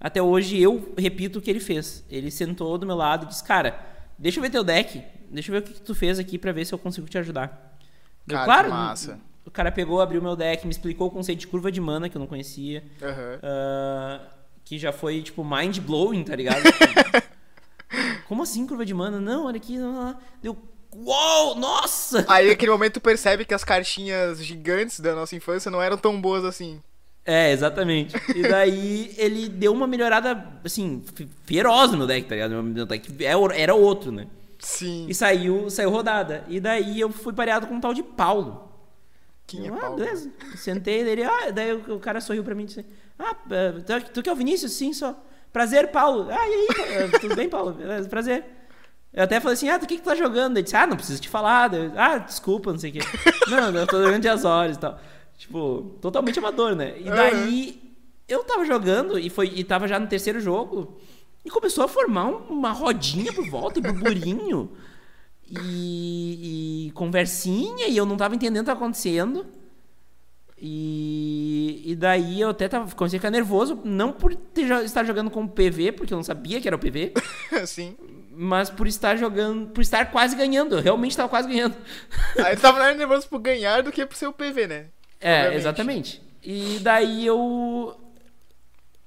[0.00, 2.04] até hoje eu repito o que ele fez.
[2.10, 3.78] Ele sentou do meu lado e disse, cara,
[4.18, 6.50] deixa eu ver teu deck, deixa eu ver o que, que tu fez aqui pra
[6.50, 7.78] ver se eu consigo te ajudar.
[8.26, 9.20] Eu, Cara, claro, que massa.
[9.46, 12.16] o cara pegou, abriu meu deck, me explicou o conceito de curva de mana que
[12.16, 12.82] eu não conhecia.
[13.00, 13.38] Aham.
[13.42, 14.20] Ah,
[14.68, 16.62] que já foi, tipo, mind blowing, tá ligado?
[18.28, 19.18] Como assim curva de mana?
[19.18, 19.78] Não, olha aqui.
[19.78, 20.16] Não, não.
[20.42, 20.56] Deu.
[20.94, 22.24] Uou, nossa!
[22.28, 26.20] Aí, naquele momento, tu percebe que as cartinhas gigantes da nossa infância não eram tão
[26.20, 26.82] boas assim.
[27.24, 28.14] É, exatamente.
[28.34, 32.62] E daí ele deu uma melhorada, assim, fe- feroz no deck, tá ligado?
[32.62, 34.26] Meu deck é era outro, né?
[34.58, 35.06] Sim.
[35.08, 36.44] E saiu, saiu rodada.
[36.48, 38.70] E daí eu fui pareado com um tal de Paulo.
[39.46, 39.96] Quem é Eu, ah, Paulo?
[39.96, 40.30] beleza.
[40.56, 42.84] Sentei dele, ah, daí o, o cara sorriu pra mim e disse:
[43.18, 44.72] Ah, eh, tu, tu que é o Vinícius?
[44.72, 45.14] Sim, só.
[45.52, 46.28] Prazer, Paulo.
[46.30, 46.68] Ah, e aí?
[46.94, 47.72] eh, Tudo bem, Paulo?
[47.72, 48.44] Beleza, prazer.
[49.12, 50.56] Eu até falei assim: Ah, do que, que tu tá jogando?
[50.56, 51.72] Ele disse: Ah, não preciso te falar.
[51.74, 52.98] Eu, ah, desculpa, não sei o quê.
[53.48, 54.98] não, eu tô jogando de Azores e tal.
[55.36, 56.94] Tipo, totalmente amador, né?
[57.00, 57.82] E daí
[58.28, 60.98] eu tava jogando e, foi, e tava já no terceiro jogo.
[61.44, 64.70] E começou a formar um- uma rodinha por volta e burburinho.
[65.50, 69.46] E, e conversinha, e eu não tava entendendo o que tava acontecendo.
[70.60, 75.30] E, e daí eu até tava, comecei a ficar nervoso, não por ter, estar jogando
[75.30, 77.12] com PV, porque eu não sabia que era o PV,
[77.66, 77.96] Sim.
[78.32, 80.76] mas por estar jogando, por estar quase ganhando.
[80.76, 81.76] Eu realmente tava quase ganhando.
[82.44, 84.86] Aí tu tava mais nervoso por ganhar do que por ser o PV, né?
[85.20, 86.20] É, exatamente.
[86.42, 87.96] E daí eu.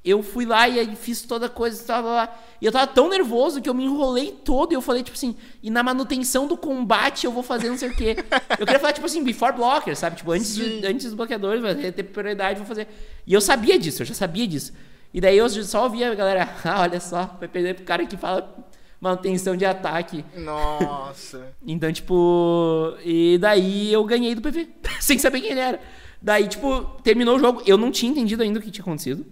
[0.04, 2.40] Eu fui lá e aí fiz toda a coisa, tava lá.
[2.60, 5.36] E eu tava tão nervoso que eu me enrolei todo e eu falei, tipo assim,
[5.62, 8.16] e na manutenção do combate eu vou fazer não sei o quê.
[8.60, 10.18] Eu queria falar, tipo assim, before blocker, sabe?
[10.18, 12.88] Tipo, antes, de, antes dos bloqueadores, vai ter prioridade, vou fazer.
[13.26, 14.74] E eu sabia disso, eu já sabia disso.
[15.14, 18.18] E daí eu só ouvia a galera, ah, olha só, vai perder pro cara que
[18.18, 18.56] fala
[19.00, 20.24] manutenção de ataque.
[20.36, 21.54] Nossa.
[21.66, 22.96] Então, tipo.
[23.04, 24.68] E daí eu ganhei do PV,
[25.00, 25.80] sem saber quem ele era.
[26.22, 27.62] Daí, tipo, terminou o jogo.
[27.66, 29.26] Eu não tinha entendido ainda o que tinha acontecido.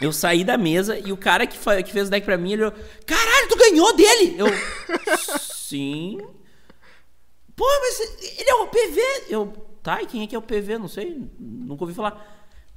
[0.00, 2.62] Eu saí da mesa e o cara que, que fez o deck pra mim, ele
[2.64, 2.74] olhou,
[3.06, 4.34] caralho, tu ganhou dele!
[4.38, 4.46] Eu.
[5.38, 6.18] Sim.
[7.54, 8.00] Pô, mas
[8.38, 9.00] ele é o PV.
[9.28, 9.52] Eu.
[9.82, 10.78] Tá, e quem é que é o PV?
[10.78, 11.16] Não sei.
[11.38, 12.12] Nunca ouvi falar.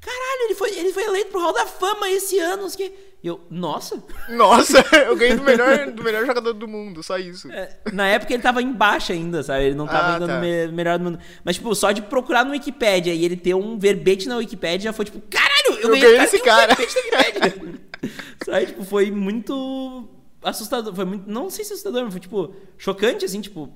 [0.01, 2.69] Caralho, ele foi, ele foi eleito pro Hall da Fama esse ano.
[2.75, 2.93] quê."
[3.23, 4.03] Eu, nossa.
[4.27, 7.49] Nossa, eu ganhei do melhor, do melhor jogador do mundo, só isso.
[7.49, 9.63] É, Na época ele tava em baixa ainda, sabe?
[9.67, 10.39] Ele não tava Ah, dando tá.
[10.41, 11.19] me- melhor do mundo.
[11.41, 14.93] Mas, tipo, só de procurar no Wikipedia e ele ter um verbete na Wikipedia já
[14.93, 16.75] foi tipo, caralho, eu, Eu ganhei, esse cara."
[18.45, 18.65] sabe?
[18.67, 20.07] Tipo, foi muito
[20.41, 20.93] assustador.
[20.93, 21.29] Foi muito.
[21.29, 23.73] Não sei se assustador, mas foi, tipo, chocante, assim, tipo,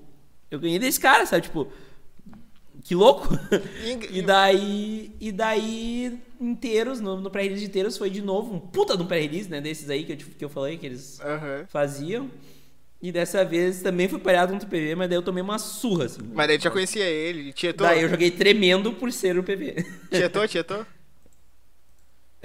[0.52, 1.44] eu ganhei desse cara, sabe?
[1.44, 1.68] Tipo.
[2.84, 3.28] Que louco!
[3.84, 8.60] E- E daí, e daí inteiros, no, no pré-release de inteiros foi de novo um
[8.60, 9.60] puta de um pré-release, né?
[9.60, 11.66] Desses aí que eu, que eu falei, que eles Aham.
[11.68, 12.30] faziam.
[13.02, 16.22] E dessa vez também fui pareado no PV, mas daí eu tomei uma surra, assim.
[16.34, 17.86] Mas daí já conhecia ele, tietou?
[17.86, 19.86] Daí eu joguei tremendo por ser o PV.
[20.12, 20.86] Tietou, tietou?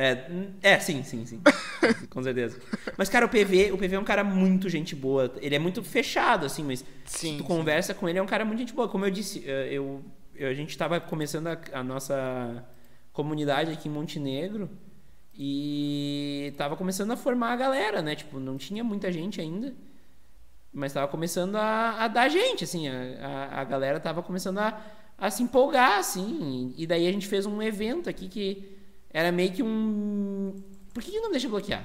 [0.03, 0.27] É,
[0.75, 1.41] é sim, sim, sim.
[2.11, 2.59] Com certeza.
[2.97, 5.33] Mas, cara, o PV, o PV é um cara muito gente boa.
[5.41, 7.43] Ele é muito fechado, assim, mas Sim, se tu sim.
[7.45, 8.89] conversa com ele, é um cara muito gente boa.
[8.89, 10.03] Como eu disse, eh, eu,
[10.35, 12.65] eu- a gente tava começando a, a nossa
[13.13, 14.71] comunidade aqui em Montenegro
[15.35, 18.15] e tava começando a formar a galera, né?
[18.15, 19.75] Tipo, não tinha muita gente ainda.
[20.73, 22.93] Mas tava começando a, a dar gente, assim, a,
[23.53, 24.81] a, a galera tava começando a,
[25.19, 26.73] a se empolgar, assim.
[26.77, 28.72] E daí a gente fez um evento aqui que
[29.13, 30.63] era meio que um.
[30.95, 31.85] Por que, que não deixa bloquear?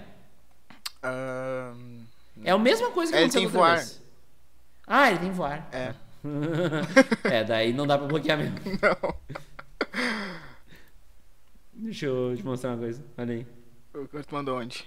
[1.04, 2.04] Ahn,
[2.44, 3.76] É a mesma coisa que Ele aconteceu tem outra voar.
[3.78, 4.02] vez.
[4.86, 5.70] Ah, ele tem voar.
[5.72, 5.94] é.
[7.24, 8.58] é, daí não dá pra bloquear mesmo.
[8.82, 9.16] Não.
[11.74, 13.04] Deixa eu te mostrar uma coisa.
[13.18, 13.48] Olha aí.
[13.94, 14.86] O que tu mandou onde?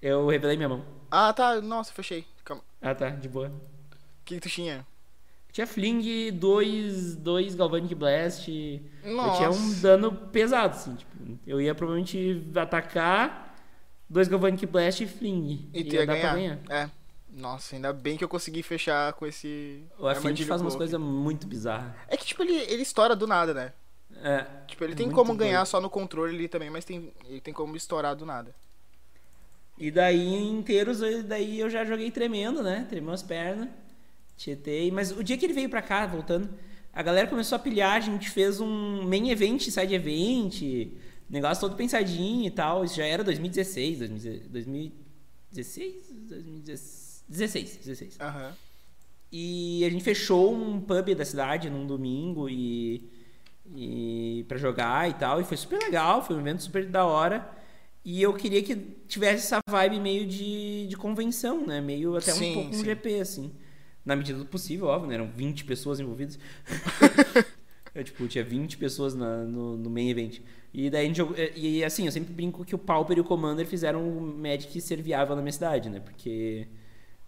[0.00, 0.84] Eu revelei minha mão.
[1.10, 1.60] Ah, tá.
[1.60, 2.24] Nossa, fechei.
[2.44, 2.62] Calma.
[2.80, 3.48] Ah, tá, de boa.
[3.48, 4.86] O que, que tu tinha?
[5.54, 8.48] Tinha Fling, dois, dois Galvanic Blast.
[9.04, 9.36] Eu Nossa.
[9.36, 10.96] tinha um dano pesado, assim.
[10.96, 11.12] Tipo,
[11.46, 13.56] eu ia provavelmente atacar,
[14.10, 15.70] dois Galvanic Blast e Fling.
[15.72, 16.22] E tu ia dar ganhar.
[16.28, 16.58] pra ganhar.
[16.68, 16.90] É.
[17.32, 19.84] Nossa, ainda bem que eu consegui fechar com esse.
[19.96, 21.92] O Affinity armadilho faz umas coisas muito bizarras.
[22.08, 23.72] É que, tipo, ele, ele estoura do nada, né?
[24.24, 24.44] É.
[24.66, 27.54] Tipo, ele tem Muito como ganhar só no controle ali também, mas tem, ele tem
[27.54, 28.52] como estourar do nada.
[29.78, 32.86] E daí, inteiros, eu- daí eu já joguei tremendo, né?
[32.90, 33.68] Tremeu as pernas.
[34.36, 34.90] Tietei.
[34.90, 36.48] Mas o dia que ele veio pra cá, voltando,
[36.92, 40.62] a galera começou a pilhar, a gente fez um main event, side event,
[41.28, 42.84] negócio todo pensadinho e tal.
[42.84, 46.12] Isso já era 2016, 2016?
[46.12, 47.24] 2016?
[47.28, 48.20] 16, 16.
[48.20, 48.52] Aham.
[49.32, 53.10] E a gente fechou um pub da cidade num domingo e,
[53.74, 55.40] e para jogar e tal.
[55.40, 57.50] E foi super legal, foi um evento super da hora.
[58.04, 58.76] E eu queria que
[59.08, 61.80] tivesse essa vibe meio de, de convenção, né?
[61.80, 62.84] Meio até Sim, um pouco um sim.
[62.84, 63.50] GP, assim.
[64.04, 65.14] Na medida do possível, óbvio, né?
[65.14, 66.38] Eram 20 pessoas envolvidas.
[67.94, 70.40] eu, tipo, tinha 20 pessoas na- no, no main event.
[70.72, 73.20] E daí a gente jogou, e, e, assim, eu sempre brinco que o Pauper e
[73.20, 76.00] o Commander fizeram um Magic ser viável na minha cidade, né?
[76.00, 76.66] Porque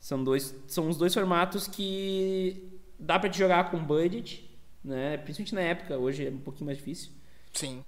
[0.00, 4.48] são dois são os dois formatos que dá pra te jogar com budget,
[4.84, 5.16] né?
[5.18, 7.10] Principalmente na época, hoje é um pouquinho mais difícil.
[7.52, 7.84] Sim.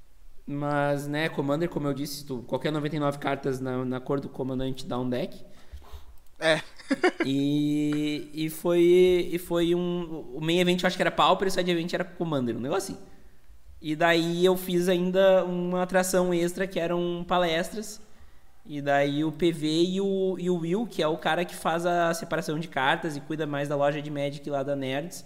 [0.46, 4.86] Mas, né, Commander, como eu disse, tu, qualquer 99 cartas na, na cor do comandante
[4.86, 5.44] dá um deck.
[6.40, 6.60] É.
[7.24, 11.50] E, e foi e foi um o main event eu acho que era Pauper e
[11.50, 13.02] o side event era Commander, um negócio assim.
[13.80, 18.00] E daí eu fiz ainda uma atração extra que eram palestras.
[18.66, 21.86] E daí o PV e o, e o Will, que é o cara que faz
[21.86, 25.24] a separação de cartas e cuida mais da loja de Magic lá da Nerds,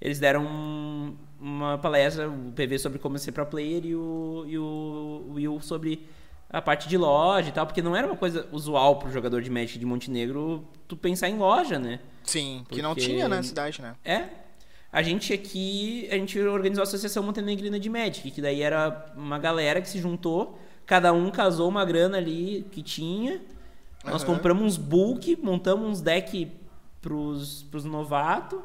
[0.00, 4.58] eles deram um- uma palestra, o PV sobre como ser pro player e o, e
[4.58, 6.06] o Will sobre
[6.52, 9.50] a parte de loja e tal, porque não era uma coisa usual pro jogador de
[9.50, 11.98] Magic de Montenegro tu pensar em loja, né?
[12.24, 13.94] Sim, que não Porque- tinha na cidade, né?
[14.04, 14.24] É.
[14.92, 19.38] A gente aqui, a gente organizou a Associação Montenegrina de Magic, que daí era uma
[19.38, 23.40] galera que se juntou, cada um casou uma grana ali que tinha.
[24.04, 24.34] Nós Aham.
[24.34, 26.52] compramos uns bulk, montamos uns deck
[27.00, 28.60] pros, pros novatos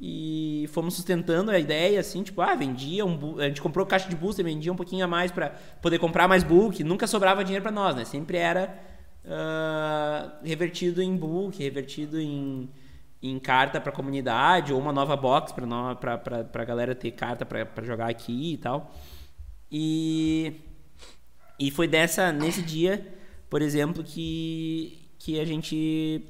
[0.00, 4.14] e fomos sustentando a ideia, assim, tipo, ah, vendia um a gente comprou caixa de
[4.14, 5.50] booster, vendia um pouquinho a mais pra
[5.82, 8.04] poder comprar mais bulk, nunca sobrava dinheiro pra nós, né?
[8.04, 8.78] Sempre era
[9.26, 12.70] ah, revertido em bulk, revertido em,
[13.20, 18.08] em carta pra comunidade ou uma nova box pra, pra galera ter carta pra jogar
[18.08, 18.94] aqui e tal.
[19.70, 20.54] E
[21.58, 23.04] e foi dessa nesse dia,
[23.50, 26.22] por exemplo, que que a gente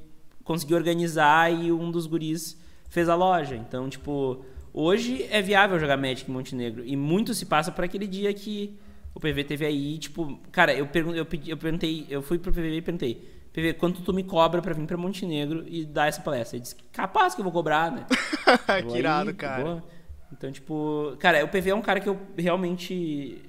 [0.43, 2.58] conseguiu organizar e um dos guris
[2.89, 3.55] fez a loja.
[3.55, 8.07] Então, tipo, hoje é viável jogar Magic em Montenegro e muito se passa por aquele
[8.07, 8.77] dia que
[9.13, 12.51] o PV teve aí, tipo, cara, eu pergun- eu pedi, eu perguntei, eu fui pro
[12.51, 16.21] PV e perguntei: PV, quanto tu me cobra pra vir pra Montenegro e dar essa
[16.21, 16.55] palestra?
[16.57, 18.05] Ele disse: "Capaz que eu vou cobrar, né?"
[18.87, 19.63] Que aí, irado, cara.
[19.63, 19.83] boa.
[20.31, 23.41] Então, tipo, cara, o PV é um cara que eu realmente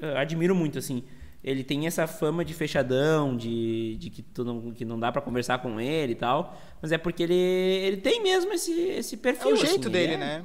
[0.00, 1.04] eh, admiro muito, assim.
[1.44, 5.20] Ele tem essa fama de fechadão, de, de que, tu não, que não dá pra
[5.20, 6.56] conversar com ele e tal.
[6.80, 9.52] Mas é porque ele, ele tem mesmo esse, esse É perfil.
[9.54, 10.44] o jeito assim, dele, ele é- né?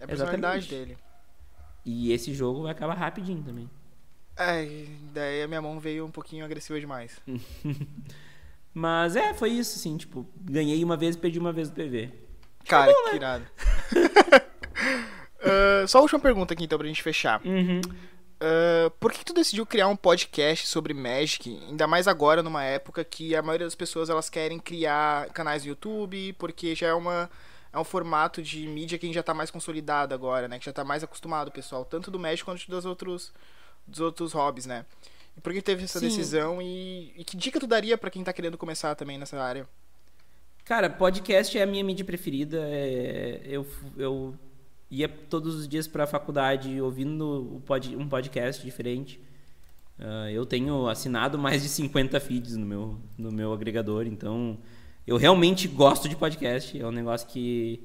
[0.00, 0.98] É a personalidade dele.
[1.86, 3.70] E esse jogo vai acabar rapidinho também.
[4.36, 4.66] É,
[5.14, 7.18] daí a minha mão veio um pouquinho agressiva demais.
[8.74, 12.10] Mas é, foi isso, assim, tipo, ganhei uma vez e perdi uma vez do PV.
[12.66, 13.10] Cara, bom, né?
[13.10, 13.44] que irado.
[15.46, 17.40] Ah, só a última pergunta aqui então pra gente fechar.
[17.44, 17.80] Uhum.
[18.40, 23.04] Ah, por que tu decidiu criar um podcast sobre Magic, ainda mais agora numa época
[23.04, 27.30] que a maioria das pessoas elas querem criar canais no YouTube, porque já é uma
[27.72, 30.58] é um formato de mídia que a gente já tá mais consolidado agora, né?
[30.60, 33.32] Que já tá mais acostumado, pessoal, tanto do Magic quanto dos outros
[33.86, 34.84] dos outros hobbies, né?
[35.36, 36.06] E por que teve essa Sim.
[36.06, 39.66] decisão e, e que dica tu daria pra quem tá querendo começar também nessa área?
[40.64, 42.58] Cara, podcast é a minha mídia preferida.
[42.62, 43.66] é- eu,
[43.98, 44.34] eu
[44.94, 47.62] ia todos os dias pra faculdade ouvindo
[47.98, 49.20] um podcast diferente.
[49.98, 54.58] Ah, eu tenho assinado mais de 50 feeds no meu, no meu agregador, então
[55.06, 56.80] eu realmente gosto de podcast.
[56.80, 57.82] É um negócio que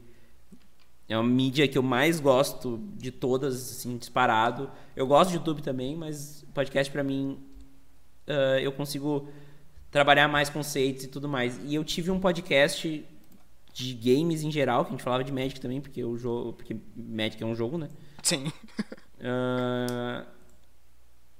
[1.07, 4.69] é uma mídia que eu mais gosto de todas, assim, disparado.
[4.95, 7.39] Eu gosto de YouTube também, mas podcast pra mim
[8.27, 9.27] ah, eu consigo
[9.91, 11.59] trabalhar mais conceitos e tudo mais.
[11.65, 13.05] E eu tive um podcast
[13.79, 16.75] de games em geral, que a gente falava de Magic também, porque o jogo, porque
[16.95, 17.89] Magic é um jogo, né?
[18.21, 18.51] Sim.
[19.21, 20.25] Ah,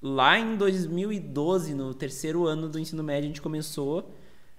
[0.02, 4.14] lá em 2012, no terceiro ano do ensino médio, a gente começou.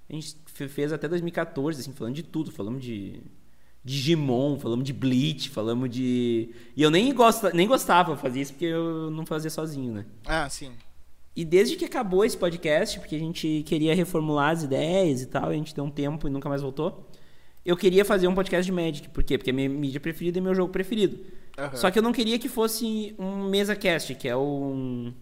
[0.09, 2.51] A gente fe- fez até 2014, assim, falando de tudo.
[2.51, 3.21] Falamos de
[3.85, 6.51] Digimon, falamos de Bleach, falamos de.
[6.77, 10.07] E eu nem, gosta, nem gostava de fazer isso porque eu não fazia sozinho, né?
[10.27, 10.73] Ah, sim.
[11.37, 15.49] E desde que acabou esse podcast, porque a gente queria reformular as ideias e tal,
[15.49, 17.09] a gente deu um tempo e nunca mais voltou.
[17.65, 19.09] Eu queria fazer um podcast de Magic.
[19.11, 19.37] Por quê?
[19.37, 21.19] Porque é minha mídia preferida e meu jogo preferido.
[21.59, 21.77] Aham.
[21.77, 25.13] Só que eu não queria que fosse um mesa cast, que é o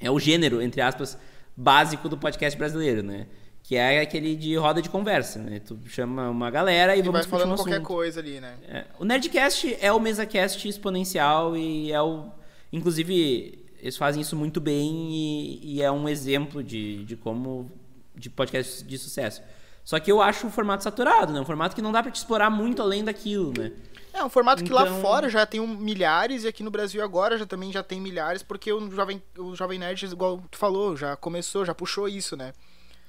[0.00, 1.16] é o gênero, entre aspas,
[1.56, 3.26] básico do podcast brasileiro, né?
[3.62, 5.60] Que é aquele de roda de conversa, né?
[5.60, 8.56] Tu chama uma galera e, E vamos vai discutir falando um qualquer coisa ali, né?
[8.68, 12.30] É, o Nerdcast é o MesaCast exponencial e é o.
[12.72, 17.70] Inclusive, eles fazem isso muito bem e, e é um exemplo de, de como.
[18.14, 19.40] de podcast de sucesso.
[19.84, 21.40] Só que eu acho o formato saturado, né?
[21.40, 23.70] Um formato que não dá pra te explorar muito além daquilo, né?
[24.14, 27.02] É um formato que lá Então- fora já tem um milhares e aqui no Brasil
[27.02, 30.96] agora já também já tem milhares, porque o Jovem, o Jovem Nerd, igual tu falou,
[30.96, 32.52] já começou, já puxou isso, né?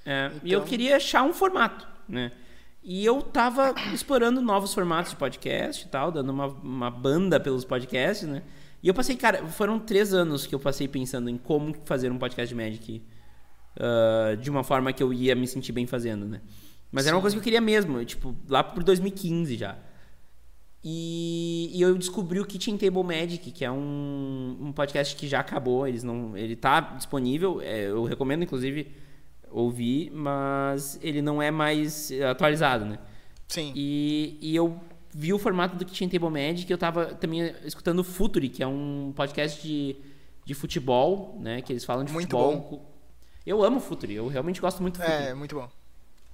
[0.05, 2.31] É, E eu Então- queria achar um formato, né?
[2.83, 7.63] E eu tava explorando novos formatos de podcast e tal, dando uma, uma banda pelos
[7.63, 8.41] podcasts, né?
[8.83, 12.17] E eu passei, cara, foram três anos que eu passei pensando em como fazer um
[12.17, 13.01] podcast de Magic
[13.77, 16.41] uh, de uma forma que eu ia me sentir bem fazendo, né?
[16.91, 19.77] Mas era uma coisa que eu queria mesmo, tipo, lá por 2015 já.
[20.87, 25.39] E, e, eu descobri o Kitchen Table Magic, que é um, um podcast que já
[25.39, 28.91] acabou, eles não, ele tá disponível, é, eu recomendo inclusive
[29.49, 32.99] ouvir, mas ele não é mais atualizado, né?
[33.47, 33.71] Sim.
[33.75, 34.79] E, e eu
[35.11, 38.67] vi o formato do Kitchen Table Magic, eu tava também escutando o Futuri, que é
[38.67, 39.95] um podcast de,
[40.45, 41.61] de futebol, né?
[41.61, 42.57] Que eles falam de muito futebol.
[42.57, 42.95] Bom.
[43.43, 45.29] Eu amo o Futuri, eu realmente gosto muito do Futuri.
[45.29, 45.67] É, muito bom.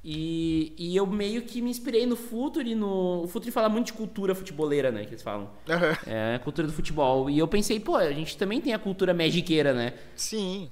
[0.03, 3.23] E, e eu meio que me inspirei no Futuri, no...
[3.23, 5.03] O Futuri fala muito de cultura futeboleira, né?
[5.05, 5.49] Que eles falam.
[5.67, 6.11] Uhum.
[6.11, 7.29] É, a cultura do futebol.
[7.29, 9.93] E eu pensei, pô, a gente também tem a cultura magiqueira, né?
[10.15, 10.71] Sim.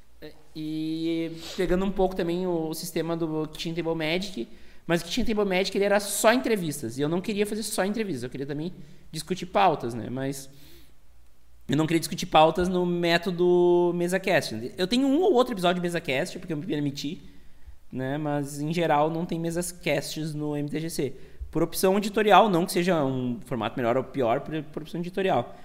[0.55, 4.47] E pegando um pouco também o sistema do Kitchen Table Magic...
[4.87, 6.97] Mas o Kitchen Table Magic ele era só entrevistas.
[6.97, 8.23] E eu não queria fazer só entrevistas.
[8.23, 8.73] Eu queria também
[9.11, 10.09] discutir pautas, né?
[10.09, 10.49] Mas
[11.67, 14.73] eu não queria discutir pautas no método MesaCast.
[14.75, 17.21] Eu tenho um ou outro episódio de MesaCast, porque eu me permiti,
[17.91, 18.17] né?
[18.17, 21.13] Mas em geral não tem mesas casts no MTGC.
[21.51, 25.55] Por opção editorial, não que seja um formato melhor ou pior, por, por opção editorial.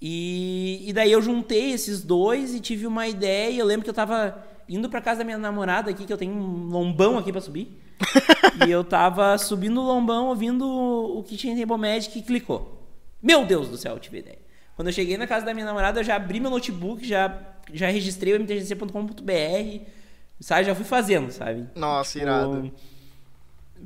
[0.00, 3.58] E, e, daí eu juntei esses dois e tive uma ideia.
[3.58, 4.36] Eu lembro que eu tava
[4.68, 7.80] indo pra casa da minha namorada aqui, que eu tenho um lombão aqui para subir.
[8.66, 12.82] e eu tava subindo o lombão, ouvindo o Kitchen Table Magic e clicou.
[13.22, 14.38] Meu Deus do céu, eu tive ideia.
[14.76, 17.40] Quando eu cheguei na casa da minha namorada, eu já abri meu notebook, já,
[17.72, 19.80] já registrei o mtgc.com.br,
[20.40, 20.64] sabe?
[20.64, 21.66] Já fui fazendo, sabe?
[21.74, 22.72] Nossa, tipo, irado.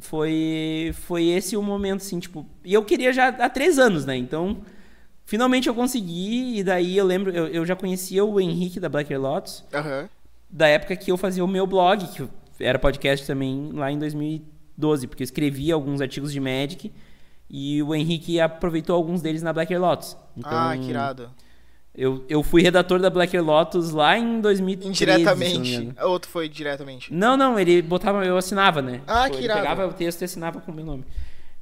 [0.01, 2.47] Foi, foi esse o momento, assim, tipo...
[2.65, 4.17] E eu queria já há três anos, né?
[4.17, 4.59] Então,
[5.25, 7.31] finalmente eu consegui, e daí eu lembro...
[7.31, 10.09] Eu, eu já conhecia o Henrique da Black Lotus, uhum.
[10.49, 12.29] da época que eu fazia o meu blog, que
[12.61, 16.93] era podcast também lá em 2012, porque eu escrevi alguns artigos de Magic
[17.51, 20.17] e o Henrique aproveitou alguns deles na Black Lotus.
[20.37, 21.31] Então, ah, que irado.
[21.95, 24.89] Eu, eu fui redator da Black Lotus lá em 2013.
[24.89, 25.93] Indiretamente.
[26.03, 27.13] Outro foi diretamente.
[27.13, 29.01] Não, não, ele botava, eu assinava, né?
[29.07, 29.61] Ah, tipo, que irado.
[29.61, 31.05] pegava o texto e assinava com o meu nome.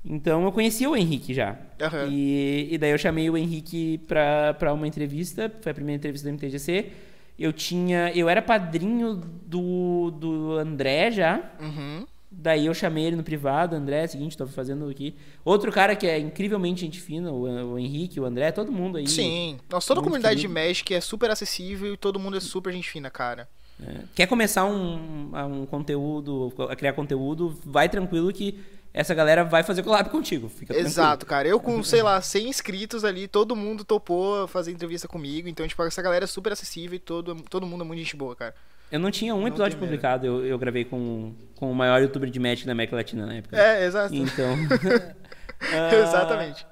[0.05, 1.57] Então eu conhecia o Henrique já.
[1.81, 2.09] Uhum.
[2.11, 6.29] E, e daí eu chamei o Henrique pra, pra uma entrevista, foi a primeira entrevista
[6.29, 6.93] do MTGC.
[7.39, 8.13] Eu tinha.
[8.15, 11.41] Eu era padrinho do, do André já.
[11.61, 12.07] Uhum.
[12.39, 15.17] Daí eu chamei ele no privado, André, é seguinte, tô fazendo aqui.
[15.43, 19.09] Outro cara que é incrivelmente gente fina, o, o Henrique, o André, todo mundo aí.
[19.09, 19.59] Sim.
[19.71, 20.55] Nossa, toda a comunidade querido.
[20.55, 23.49] de Magic é super acessível e todo mundo é super gente fina, cara.
[23.83, 24.01] É.
[24.15, 28.61] Quer começar um, um conteúdo, a criar conteúdo, vai tranquilo que
[28.93, 30.49] essa galera vai fazer collab contigo.
[30.49, 31.49] Fica Exato, cara.
[31.49, 35.49] Eu com, sei lá, 100 inscritos ali, todo mundo topou fazer entrevista comigo.
[35.49, 38.37] Então, tipo, essa galera é super acessível e todo, todo mundo é muito gente boa,
[38.37, 38.55] cara.
[38.91, 42.31] Eu não tinha um não episódio publicado, eu, eu gravei com, com o maior youtuber
[42.31, 43.57] de Magic da América Latina na época.
[43.57, 44.15] É, exato.
[44.15, 44.55] Então.
[44.55, 46.67] uh, Exatamente.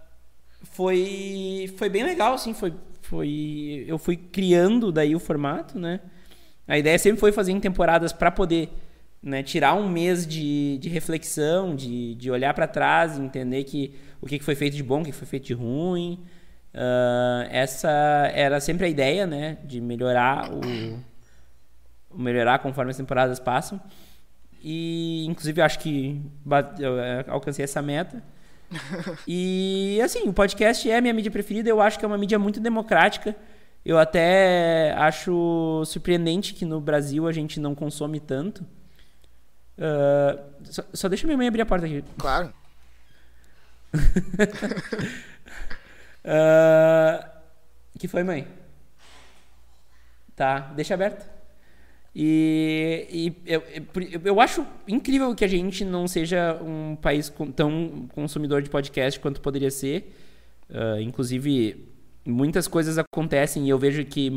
[0.63, 2.55] Foi, foi bem legal, assim.
[2.55, 6.01] Foi, foi, eu fui criando daí o formato, né?
[6.67, 8.71] A ideia sempre foi fazer em temporadas para poder
[9.23, 14.27] né, tirar um mês de, de reflexão, de, de olhar para trás, entender que o
[14.27, 16.25] que foi feito de bom, o que foi feito de ruim.
[16.75, 17.91] Uh, essa
[18.35, 20.61] era sempre a ideia, né, de melhorar o
[22.17, 23.81] melhorar conforme as temporadas passam.
[24.63, 26.23] E inclusive acho que
[26.79, 28.23] eu é, alcancei essa meta.
[29.29, 32.39] e assim, o podcast é a minha mídia preferida, eu acho que é uma mídia
[32.39, 33.37] muito democrática.
[33.85, 38.65] Eu até acho surpreendente que no Brasil a gente não consome tanto.
[39.77, 42.03] Uh, só, só, deixa minha mãe abrir a porta aqui.
[42.17, 42.55] Claro.
[46.25, 47.25] uh,
[47.99, 48.49] que foi, mãe?
[50.35, 51.34] Tá, deixa aberto.
[52.15, 53.63] E, e eu,
[54.25, 59.41] eu, acho incrível que a gente não seja um país tão consumidor de podcast quanto
[59.41, 60.15] poderia ser.
[60.71, 61.89] Uh, inclusive,
[62.25, 64.31] muitas coisas acontecem e eu vejo que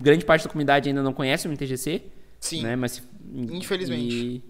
[0.00, 2.02] grande parte da comunidade ainda não conhece o MTGC.
[2.40, 2.62] Sim.
[2.62, 2.76] Né?
[2.76, 3.02] Mas,
[3.52, 4.42] Infelizmente.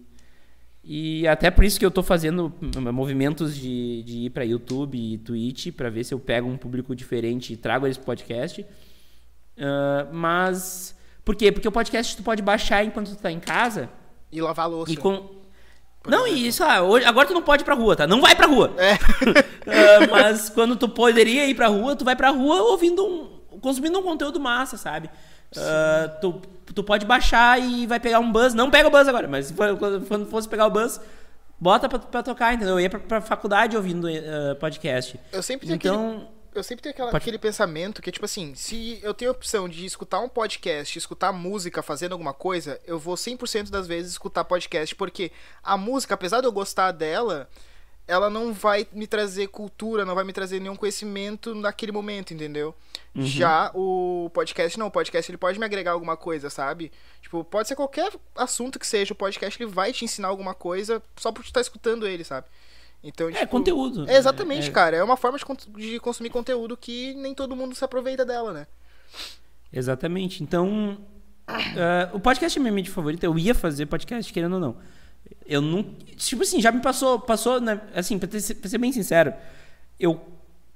[0.85, 2.53] E, e até por isso que eu estou fazendo
[2.93, 6.95] movimentos de, de ir para YouTube e Twitch para ver se eu pego um público
[6.95, 8.63] diferente e trago eles para podcast.
[8.63, 10.97] Uh, mas
[11.29, 11.53] por quê?
[11.53, 13.91] Porque o podcast tu pode baixar enquanto tu tá em casa.
[14.33, 14.91] E lavar a louça.
[14.91, 15.29] E com...
[16.07, 18.07] Não, e isso, ah, hoje, agora tu não pode ir pra rua, tá?
[18.07, 18.73] Não vai pra rua.
[18.79, 18.95] É.
[18.95, 23.59] uh, mas quando tu poderia ir pra rua, tu vai pra rua ouvindo um.
[23.61, 25.11] consumindo um conteúdo massa, sabe?
[25.55, 26.41] Uh, tu,
[26.75, 28.55] tu pode baixar e vai pegar um buzz.
[28.55, 29.53] Não pega o buzz agora, mas
[30.09, 30.99] quando fosse pegar o buzz,
[31.61, 32.77] bota pra, pra tocar, entendeu?
[32.77, 35.21] Eu ia pra, pra faculdade ouvindo uh, podcast.
[35.31, 37.23] Eu sempre tenho então, aquele eu sempre tenho aquela, Pode...
[37.23, 41.33] aquele pensamento que, tipo assim, se eu tenho a opção de escutar um podcast, escutar
[41.33, 45.33] música fazendo alguma coisa, eu vou 100% das vezes escutar podcast, porque
[45.63, 47.49] a música, apesar de eu gostar dela,
[48.09, 52.75] ela não vai me trazer cultura, não vai me trazer nenhum conhecimento naquele momento, entendeu?
[53.15, 53.23] Uhum.
[53.23, 56.91] Já o podcast não, o podcast ele pode me agregar alguma coisa, sabe?
[57.21, 61.03] Tipo, pode ser qualquer assunto que seja, o podcast ele vai te ensinar alguma coisa
[61.17, 62.47] só por tu estar escutando ele, sabe?
[63.03, 64.09] Então, É, tipo, conteúdo.
[64.09, 64.97] É, exatamente, É- cara.
[64.97, 65.45] É uma forma de,
[65.93, 68.67] de consumir conteúdo que nem todo mundo se aproveita dela, né?
[69.73, 70.43] Exatamente.
[70.43, 70.99] Então,
[71.47, 73.27] ah, o podcast é minha mídia favorita.
[73.27, 74.77] Eu ia fazer podcast, querendo ou não.
[75.47, 75.83] Eu não.
[76.17, 77.21] Tipo assim, já me passou.
[77.21, 77.61] Passou.
[77.61, 79.33] na- assim, pra, ter- pra ser bem sincero,
[80.01, 80.21] eu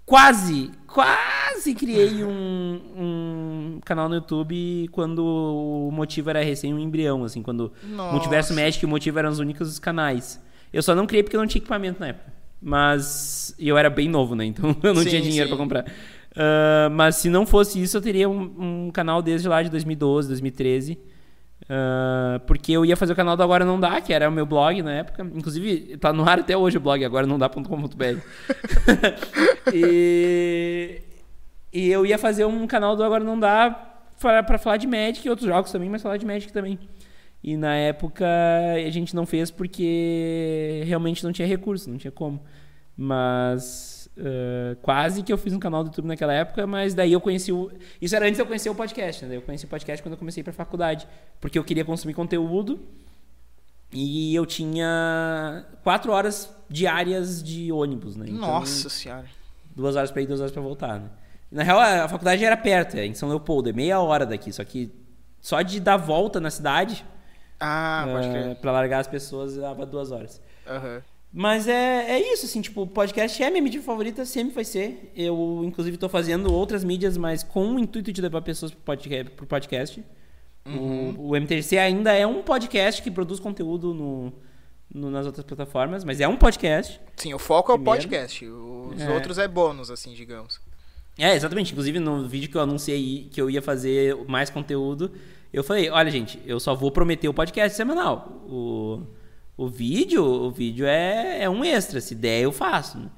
[0.05, 7.25] quase, quase criei um, um canal no YouTube quando o motivo era recém um embrião,
[7.25, 8.13] assim, quando Nossa.
[8.13, 10.41] Multiverso Magic e o motivo eram os únicos canais.
[10.73, 12.33] Eu só não criei porque eu não tinha equipamento na época.
[12.61, 13.55] Mas.
[13.59, 14.47] Eu era bem novo, né?
[14.53, 15.85] Então eu não Sim, tinha dinheiro pra comprar.
[16.35, 20.29] Ah, mas se não fosse isso, eu teria um, um canal desde lá de 2012,
[20.29, 20.99] 2013.
[21.69, 24.47] Ah, porque eu ia fazer o canal do Agora Não Dá, que era o meu
[24.47, 25.23] blog na época.
[25.23, 28.19] Inclusive, tá no ar até hoje o blog, agora não dá.com.br.
[29.73, 31.01] e,
[31.73, 33.71] e eu ia fazer um canal do Agora Não Dá
[34.21, 36.79] pra falar de Magic e outros jogos também, mas falar de Magic também.
[37.43, 38.25] E na época
[38.75, 42.41] a gente não fez porque realmente não tinha recurso, não tinha como.
[42.97, 47.21] Mas eh, quase que eu fiz um canal do YouTube naquela época, mas daí eu
[47.21, 47.71] conheci o.
[48.01, 49.29] Isso era antes de eu conhecer o podcast, né?
[49.31, 51.09] Daí Eu conheci o podcast quando eu comecei pra faculdade.
[51.41, 52.81] Porque eu queria consumir conteúdo
[53.93, 58.27] e eu tinha quatro horas diárias de ônibus, né?
[58.29, 59.27] Então, Nossa senhora.
[59.75, 61.11] duas horas pra ir, duas horas pra voltar, né?
[61.51, 64.65] Na real, a faculdade era perto, é em São Leopoldo, é meia hora daqui, só
[64.65, 64.91] que
[65.39, 67.05] só de dar volta na cidade,
[67.65, 68.57] Ah, pode eh, crer.
[68.57, 70.41] pra largar as pessoas, dava duas horas.
[70.67, 71.03] Aham.
[71.35, 75.11] Mas é, é isso, assim, tipo, o podcast é minha mídia favorita, sempre vai ser.
[75.17, 79.31] Eu, inclusive, tô fazendo outras mídias, mas com o intuito de levar pessoas pro podcast.
[79.35, 80.05] Pro podcast.
[80.67, 84.33] O, o MTC ainda é um podcast que produz conteúdo no,
[84.95, 87.01] no- nas outras plataformas, mas é um podcast.
[87.17, 88.03] Sim, o foco é o Primeiro.
[88.03, 88.47] podcast.
[88.47, 89.11] Os É.
[89.11, 90.61] outros é bônus, assim, digamos.
[91.19, 91.73] É, exatamente.
[91.73, 95.11] Inclusive, no vídeo que eu anunciei que eu ia fazer mais conteúdo,
[95.53, 98.43] eu falei, olha, gente, eu só vou prometer o podcast semanal.
[98.49, 99.03] O,
[99.57, 102.01] o vídeo, o vídeo é, é um extra.
[102.01, 102.99] Se der, eu faço.
[102.99, 103.11] né?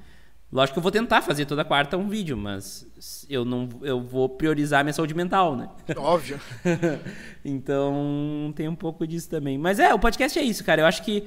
[0.51, 2.87] Lógico que eu vou tentar fazer toda quarta um vídeo, mas
[3.29, 5.69] eu não eu vou priorizar minha saúde mental, né?
[5.97, 6.39] Óbvio.
[7.43, 9.57] então tem um pouco disso também.
[9.57, 10.81] Mas é, o podcast é isso, cara.
[10.81, 11.23] Eu acho que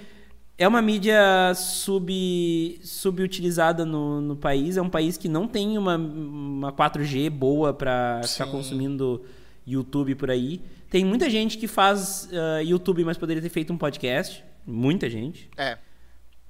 [0.56, 4.76] é uma mídia sub, subutilizada no, no país.
[4.76, 9.22] É um país que não tem uma, uma 4G boa pra ficar consumindo
[9.66, 10.62] YouTube por aí.
[10.90, 14.44] Tem muita gente que faz ah, YouTube, mas poderia ter feito um podcast.
[14.66, 15.48] Muita gente.
[15.56, 15.78] É.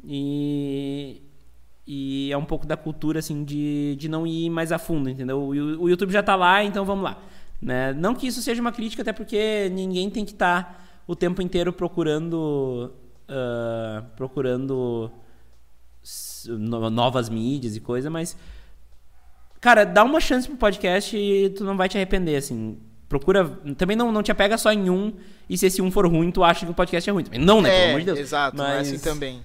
[0.05, 1.22] E,
[1.86, 5.39] e é um pouco da cultura, assim, de, de não ir mais a fundo, entendeu?
[5.39, 5.49] O,
[5.82, 7.22] o YouTube já tá lá, então vamos lá.
[7.61, 7.93] Né?
[7.93, 11.72] Não que isso seja uma crítica, até porque ninguém tem que estar o tempo inteiro
[11.72, 12.93] procurando.
[13.28, 15.11] ah, procurando
[16.91, 18.36] novas mídias e coisa, mas.
[19.61, 22.78] Cara, dá uma chance pro podcast e tu não vai te arrepender, assim.
[23.09, 23.49] Procura.
[23.77, 25.13] Também não, não te apega só em um,
[25.49, 27.25] e se esse um for ruim, tu acha que o podcast é ruim.
[27.25, 27.71] Também não, né?
[27.71, 28.19] Pelo é, amor de Deus.
[28.19, 29.43] exato, não é Mas- assim também.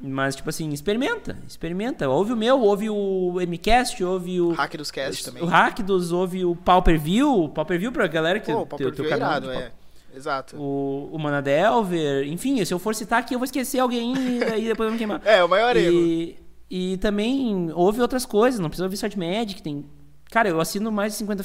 [0.00, 2.08] mas, tipo assim, experimenta, experimenta.
[2.08, 4.52] Ouve o meu, ouve o MCast, ouve o.
[4.52, 5.42] Hack dos cast também.
[5.42, 7.50] O Hack dos, ouve o Pau Per View.
[7.54, 9.72] Pau Per View pra galera que Pô, o Pauper o teu é irado, é.
[10.16, 10.56] Exato.
[10.56, 12.26] O, o Mana Delver.
[12.28, 14.92] Enfim, se eu for citar aqui, eu vou esquecer alguém e aí depois eu vou
[14.92, 15.20] me queimar.
[15.24, 15.92] É, o maior erro.
[15.92, 16.38] E,
[16.70, 19.60] e também ouve outras coisas, não precisa ouvir só de Magic.
[19.60, 19.84] Tem...
[20.30, 21.44] Cara, eu assino mais de 50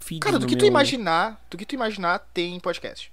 [0.00, 0.24] f- feeds.
[0.24, 3.12] Cara, do que tu meu- imaginar, do que tu imaginar, tem podcast.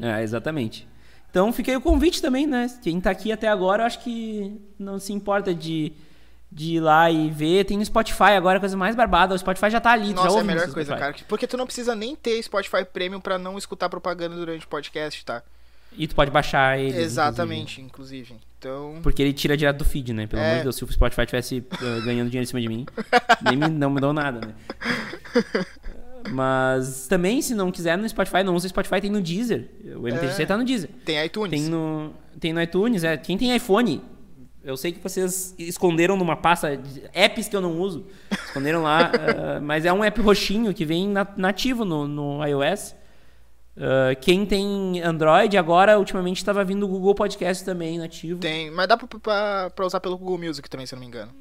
[0.00, 0.86] É, exatamente.
[1.30, 2.66] Então fica aí o convite também, né?
[2.82, 5.92] Quem tá aqui até agora, eu acho que não se importa de,
[6.50, 7.64] de ir lá e ver.
[7.64, 9.34] Tem no Spotify agora, a coisa mais barbada.
[9.34, 11.12] O Spotify já tá ali, tu já Nossa, é a ouve melhor coisa, Spotify.
[11.18, 11.26] cara.
[11.28, 15.24] Porque tu não precisa nem ter Spotify Premium pra não escutar propaganda durante o podcast,
[15.24, 15.42] tá?
[15.96, 16.96] E tu pode baixar ele.
[16.98, 18.34] Exatamente, inclusive.
[18.58, 20.26] Então, Porque ele tira direto do feed, né?
[20.26, 20.46] Pelo É.
[20.46, 22.86] amor de Deus, se o Spotify tivesse uh, ganhando dinheiro em cima de mim,
[23.42, 24.54] nem me, não me dão nada, né?
[26.32, 29.68] Mas também, se não quiser no Spotify, não usa o Spotify, tem no Deezer.
[29.96, 30.46] O MTC É.
[30.46, 30.90] tá no Deezer.
[31.04, 31.50] tem iTunes.
[31.50, 33.16] Tem no, tem no iTunes, é.
[33.16, 34.02] Quem tem iPhone,
[34.64, 36.80] eu sei que vocês esconderam numa pasta
[37.14, 38.06] apps que eu não uso.
[38.46, 42.94] Esconderam lá, eh, mas é um app roxinho que vem na- nativo no, no iOS.
[43.76, 48.40] Eh, quem tem Android agora, ultimamente estava vindo o Google Podcast também nativo.
[48.40, 51.06] Tem, mas dá pra, pra, pra usar pelo Google Music também, se eu não me
[51.06, 51.32] engano.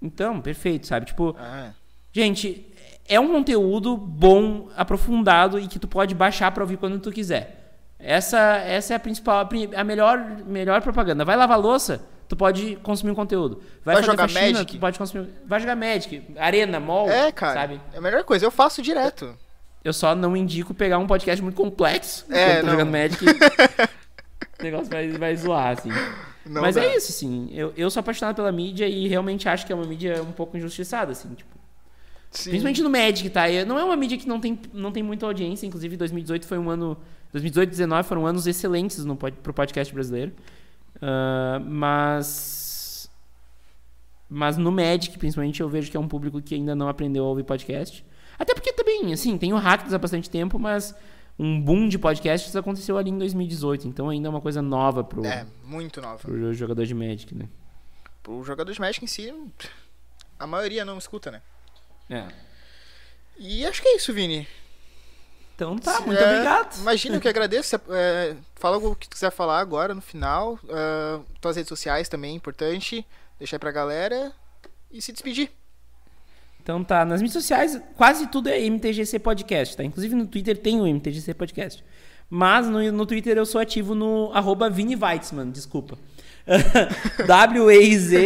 [0.00, 1.06] Então, perfeito, sabe?
[1.06, 1.72] Tipo, Ah,
[2.12, 2.64] gente,
[3.08, 7.60] é um conteúdo bom, aprofundado e que tu pode baixar pra ouvir quando tu quiser.
[7.98, 11.24] Essa, essa é a principal, a melhor, melhor propaganda.
[11.24, 13.62] Vai lavar louça, tu pode consumir um conteúdo.
[13.84, 14.72] Vai, Vai fazer jogar faxina, Magic?
[14.72, 15.28] tu pode consumir.
[15.46, 17.54] Vai jogar Magic, Arena, Mall, é, cara.
[17.54, 17.80] sabe?
[17.92, 18.44] É a melhor coisa.
[18.44, 19.34] Eu faço direto.
[19.82, 22.72] Eu só não indico pegar um podcast muito complexo É, tô não.
[22.72, 23.24] jogando Magic.
[24.62, 25.90] negócio vai, vai zoar, assim.
[26.46, 26.84] Não Mas dá.
[26.84, 27.50] é isso, assim.
[27.52, 30.56] Eu, eu sou apaixonado pela mídia e realmente acho que é uma mídia um pouco
[30.56, 31.34] injustiçada, assim.
[31.34, 31.53] Tipo,
[32.34, 32.50] Sim.
[32.50, 33.42] Principalmente no Magic, tá?
[33.66, 35.66] Não é uma mídia que não tem, não tem muita audiência.
[35.66, 36.96] Inclusive, 2018 foi um ano.
[37.32, 40.32] 2018 e 2019 foram anos excelentes no, pro podcast brasileiro.
[41.00, 43.10] Ah, mas.
[44.28, 47.28] Mas no Magic, principalmente, eu vejo que é um público que ainda não aprendeu a
[47.28, 48.04] ouvir podcast.
[48.38, 50.94] Até porque também, assim, tem o Hackers há bastante tempo, mas
[51.38, 53.86] um boom de podcasts aconteceu ali em 2018.
[53.86, 56.18] Então ainda é uma coisa nova pro, É, muito nova.
[56.18, 57.48] pro jogador de Magic, né?
[58.22, 59.32] Pro jogador de Magic em si,
[60.38, 61.42] a maioria não escuta, né?
[62.10, 62.26] É.
[63.38, 64.46] E acho que é isso, Vini.
[65.54, 66.76] Então tá, muito É, obrigado.
[66.78, 67.76] Imagina, eu que agradeço.
[67.90, 70.58] É, fala algo que tu quiser falar agora, no final.
[70.68, 73.06] Ah, tuas redes sociais também é importante.
[73.38, 74.32] Deixar aí pra galera.
[74.90, 75.50] E se despedir.
[76.62, 79.84] Então tá, nas mídias sociais quase tudo é MTGC Podcast, tá?
[79.84, 81.84] Inclusive no Twitter tem o MTGC Podcast.
[82.30, 85.98] Mas no, no Twitter eu sou ativo no arroba Vini Weitzman, desculpa.
[87.26, 88.24] W-E-I-Z-E-N-M-A-N-N.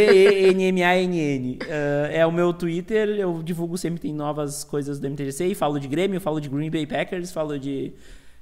[1.67, 5.79] Eh, é o meu Twitter, eu divulgo sempre, tem novas coisas do MTGC, e falo
[5.79, 7.93] de Grêmio, falo de Green Bay Packers, falo de,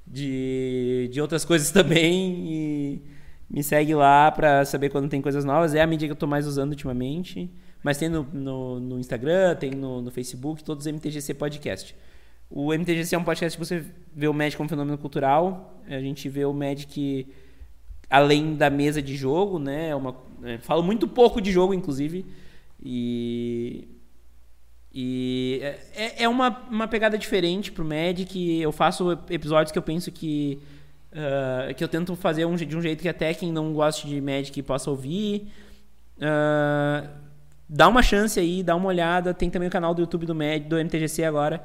[0.05, 2.45] de, de outras coisas também.
[2.47, 3.01] E
[3.49, 5.73] me segue lá pra saber quando tem coisas novas.
[5.75, 7.49] É a mídia que eu tô mais usando ultimamente.
[7.83, 11.95] Mas tem no, no, no Instagram, tem no, no Facebook, todos os MTGC Podcast.
[12.49, 15.81] O MTGC é um podcast que você vê o Magic como fenômeno cultural.
[15.87, 17.27] A gente vê o Magic
[18.09, 19.89] além da mesa de jogo, né?
[19.89, 22.25] É uma, é, falo muito pouco de jogo, inclusive.
[22.83, 23.87] E.
[24.99, 25.59] E
[25.95, 28.59] é, é uma, uma pegada diferente pro Magic.
[28.59, 30.59] Eu faço episódios que eu penso que.
[31.13, 34.19] ah, que eu tento fazer um, de um jeito que até quem não goste de
[34.21, 35.51] Magic possa ouvir.
[36.21, 37.09] Ah,
[37.69, 39.33] dá uma chance aí, dá uma olhada.
[39.33, 41.63] Tem também o canal do YouTube do, Mag, do MTGC agora.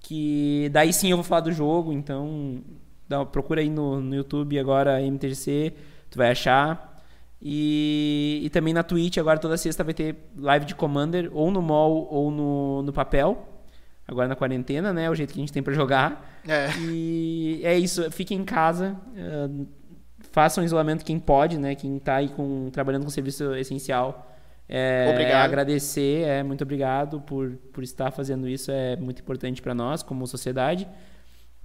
[0.00, 1.92] Que daí sim eu vou falar do jogo.
[1.92, 2.62] Então
[3.08, 5.72] dá, procura aí no, no YouTube agora MTGC.
[6.10, 6.96] Tu vai achar.
[7.40, 11.62] E, e também na Twitch, agora toda sexta vai ter live de Commander, ou no
[11.62, 13.46] mall ou no, no papel.
[14.06, 15.04] Agora na quarentena, né?
[15.04, 16.40] É o jeito que a gente tem pra jogar.
[16.46, 16.70] É.
[16.80, 18.96] E é isso, fiquem em casa.
[19.16, 19.48] eh,
[20.32, 21.74] façam isolamento quem pode, né?
[21.74, 24.32] Quem tá aí com, trabalhando com serviço essencial.
[24.68, 25.32] É, Obrigado.
[25.32, 28.70] é agradecer, é muito obrigado por, por estar fazendo isso.
[28.70, 30.86] É muito importante para nós, como sociedade.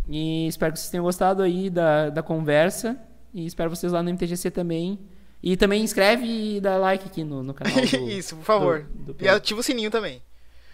[0.07, 2.97] E espero que vocês tenham gostado aí da, da conversa.
[3.33, 4.99] E espero vocês lá no MTGC também.
[5.41, 7.75] E também inscreve e dá like aqui no, no canal.
[7.75, 8.85] Do, Isso, por favor.
[8.93, 10.21] do- do- E ativa o sininho também.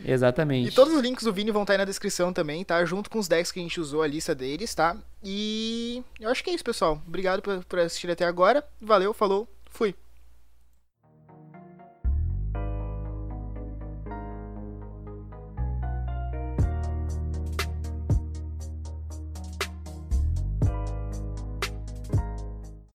[0.04, 0.70] Exatamente.
[0.70, 2.84] E todos os links do Vini vão estar aí na descrição também, tá?
[2.86, 4.96] Junto com os decks que a gente usou, a lista deles, tá?
[5.24, 7.02] E eu acho que é isso, pessoal.
[7.06, 8.64] Obrigado por, por assistir até agora.
[8.82, 9.94] Valeu, falou, fui.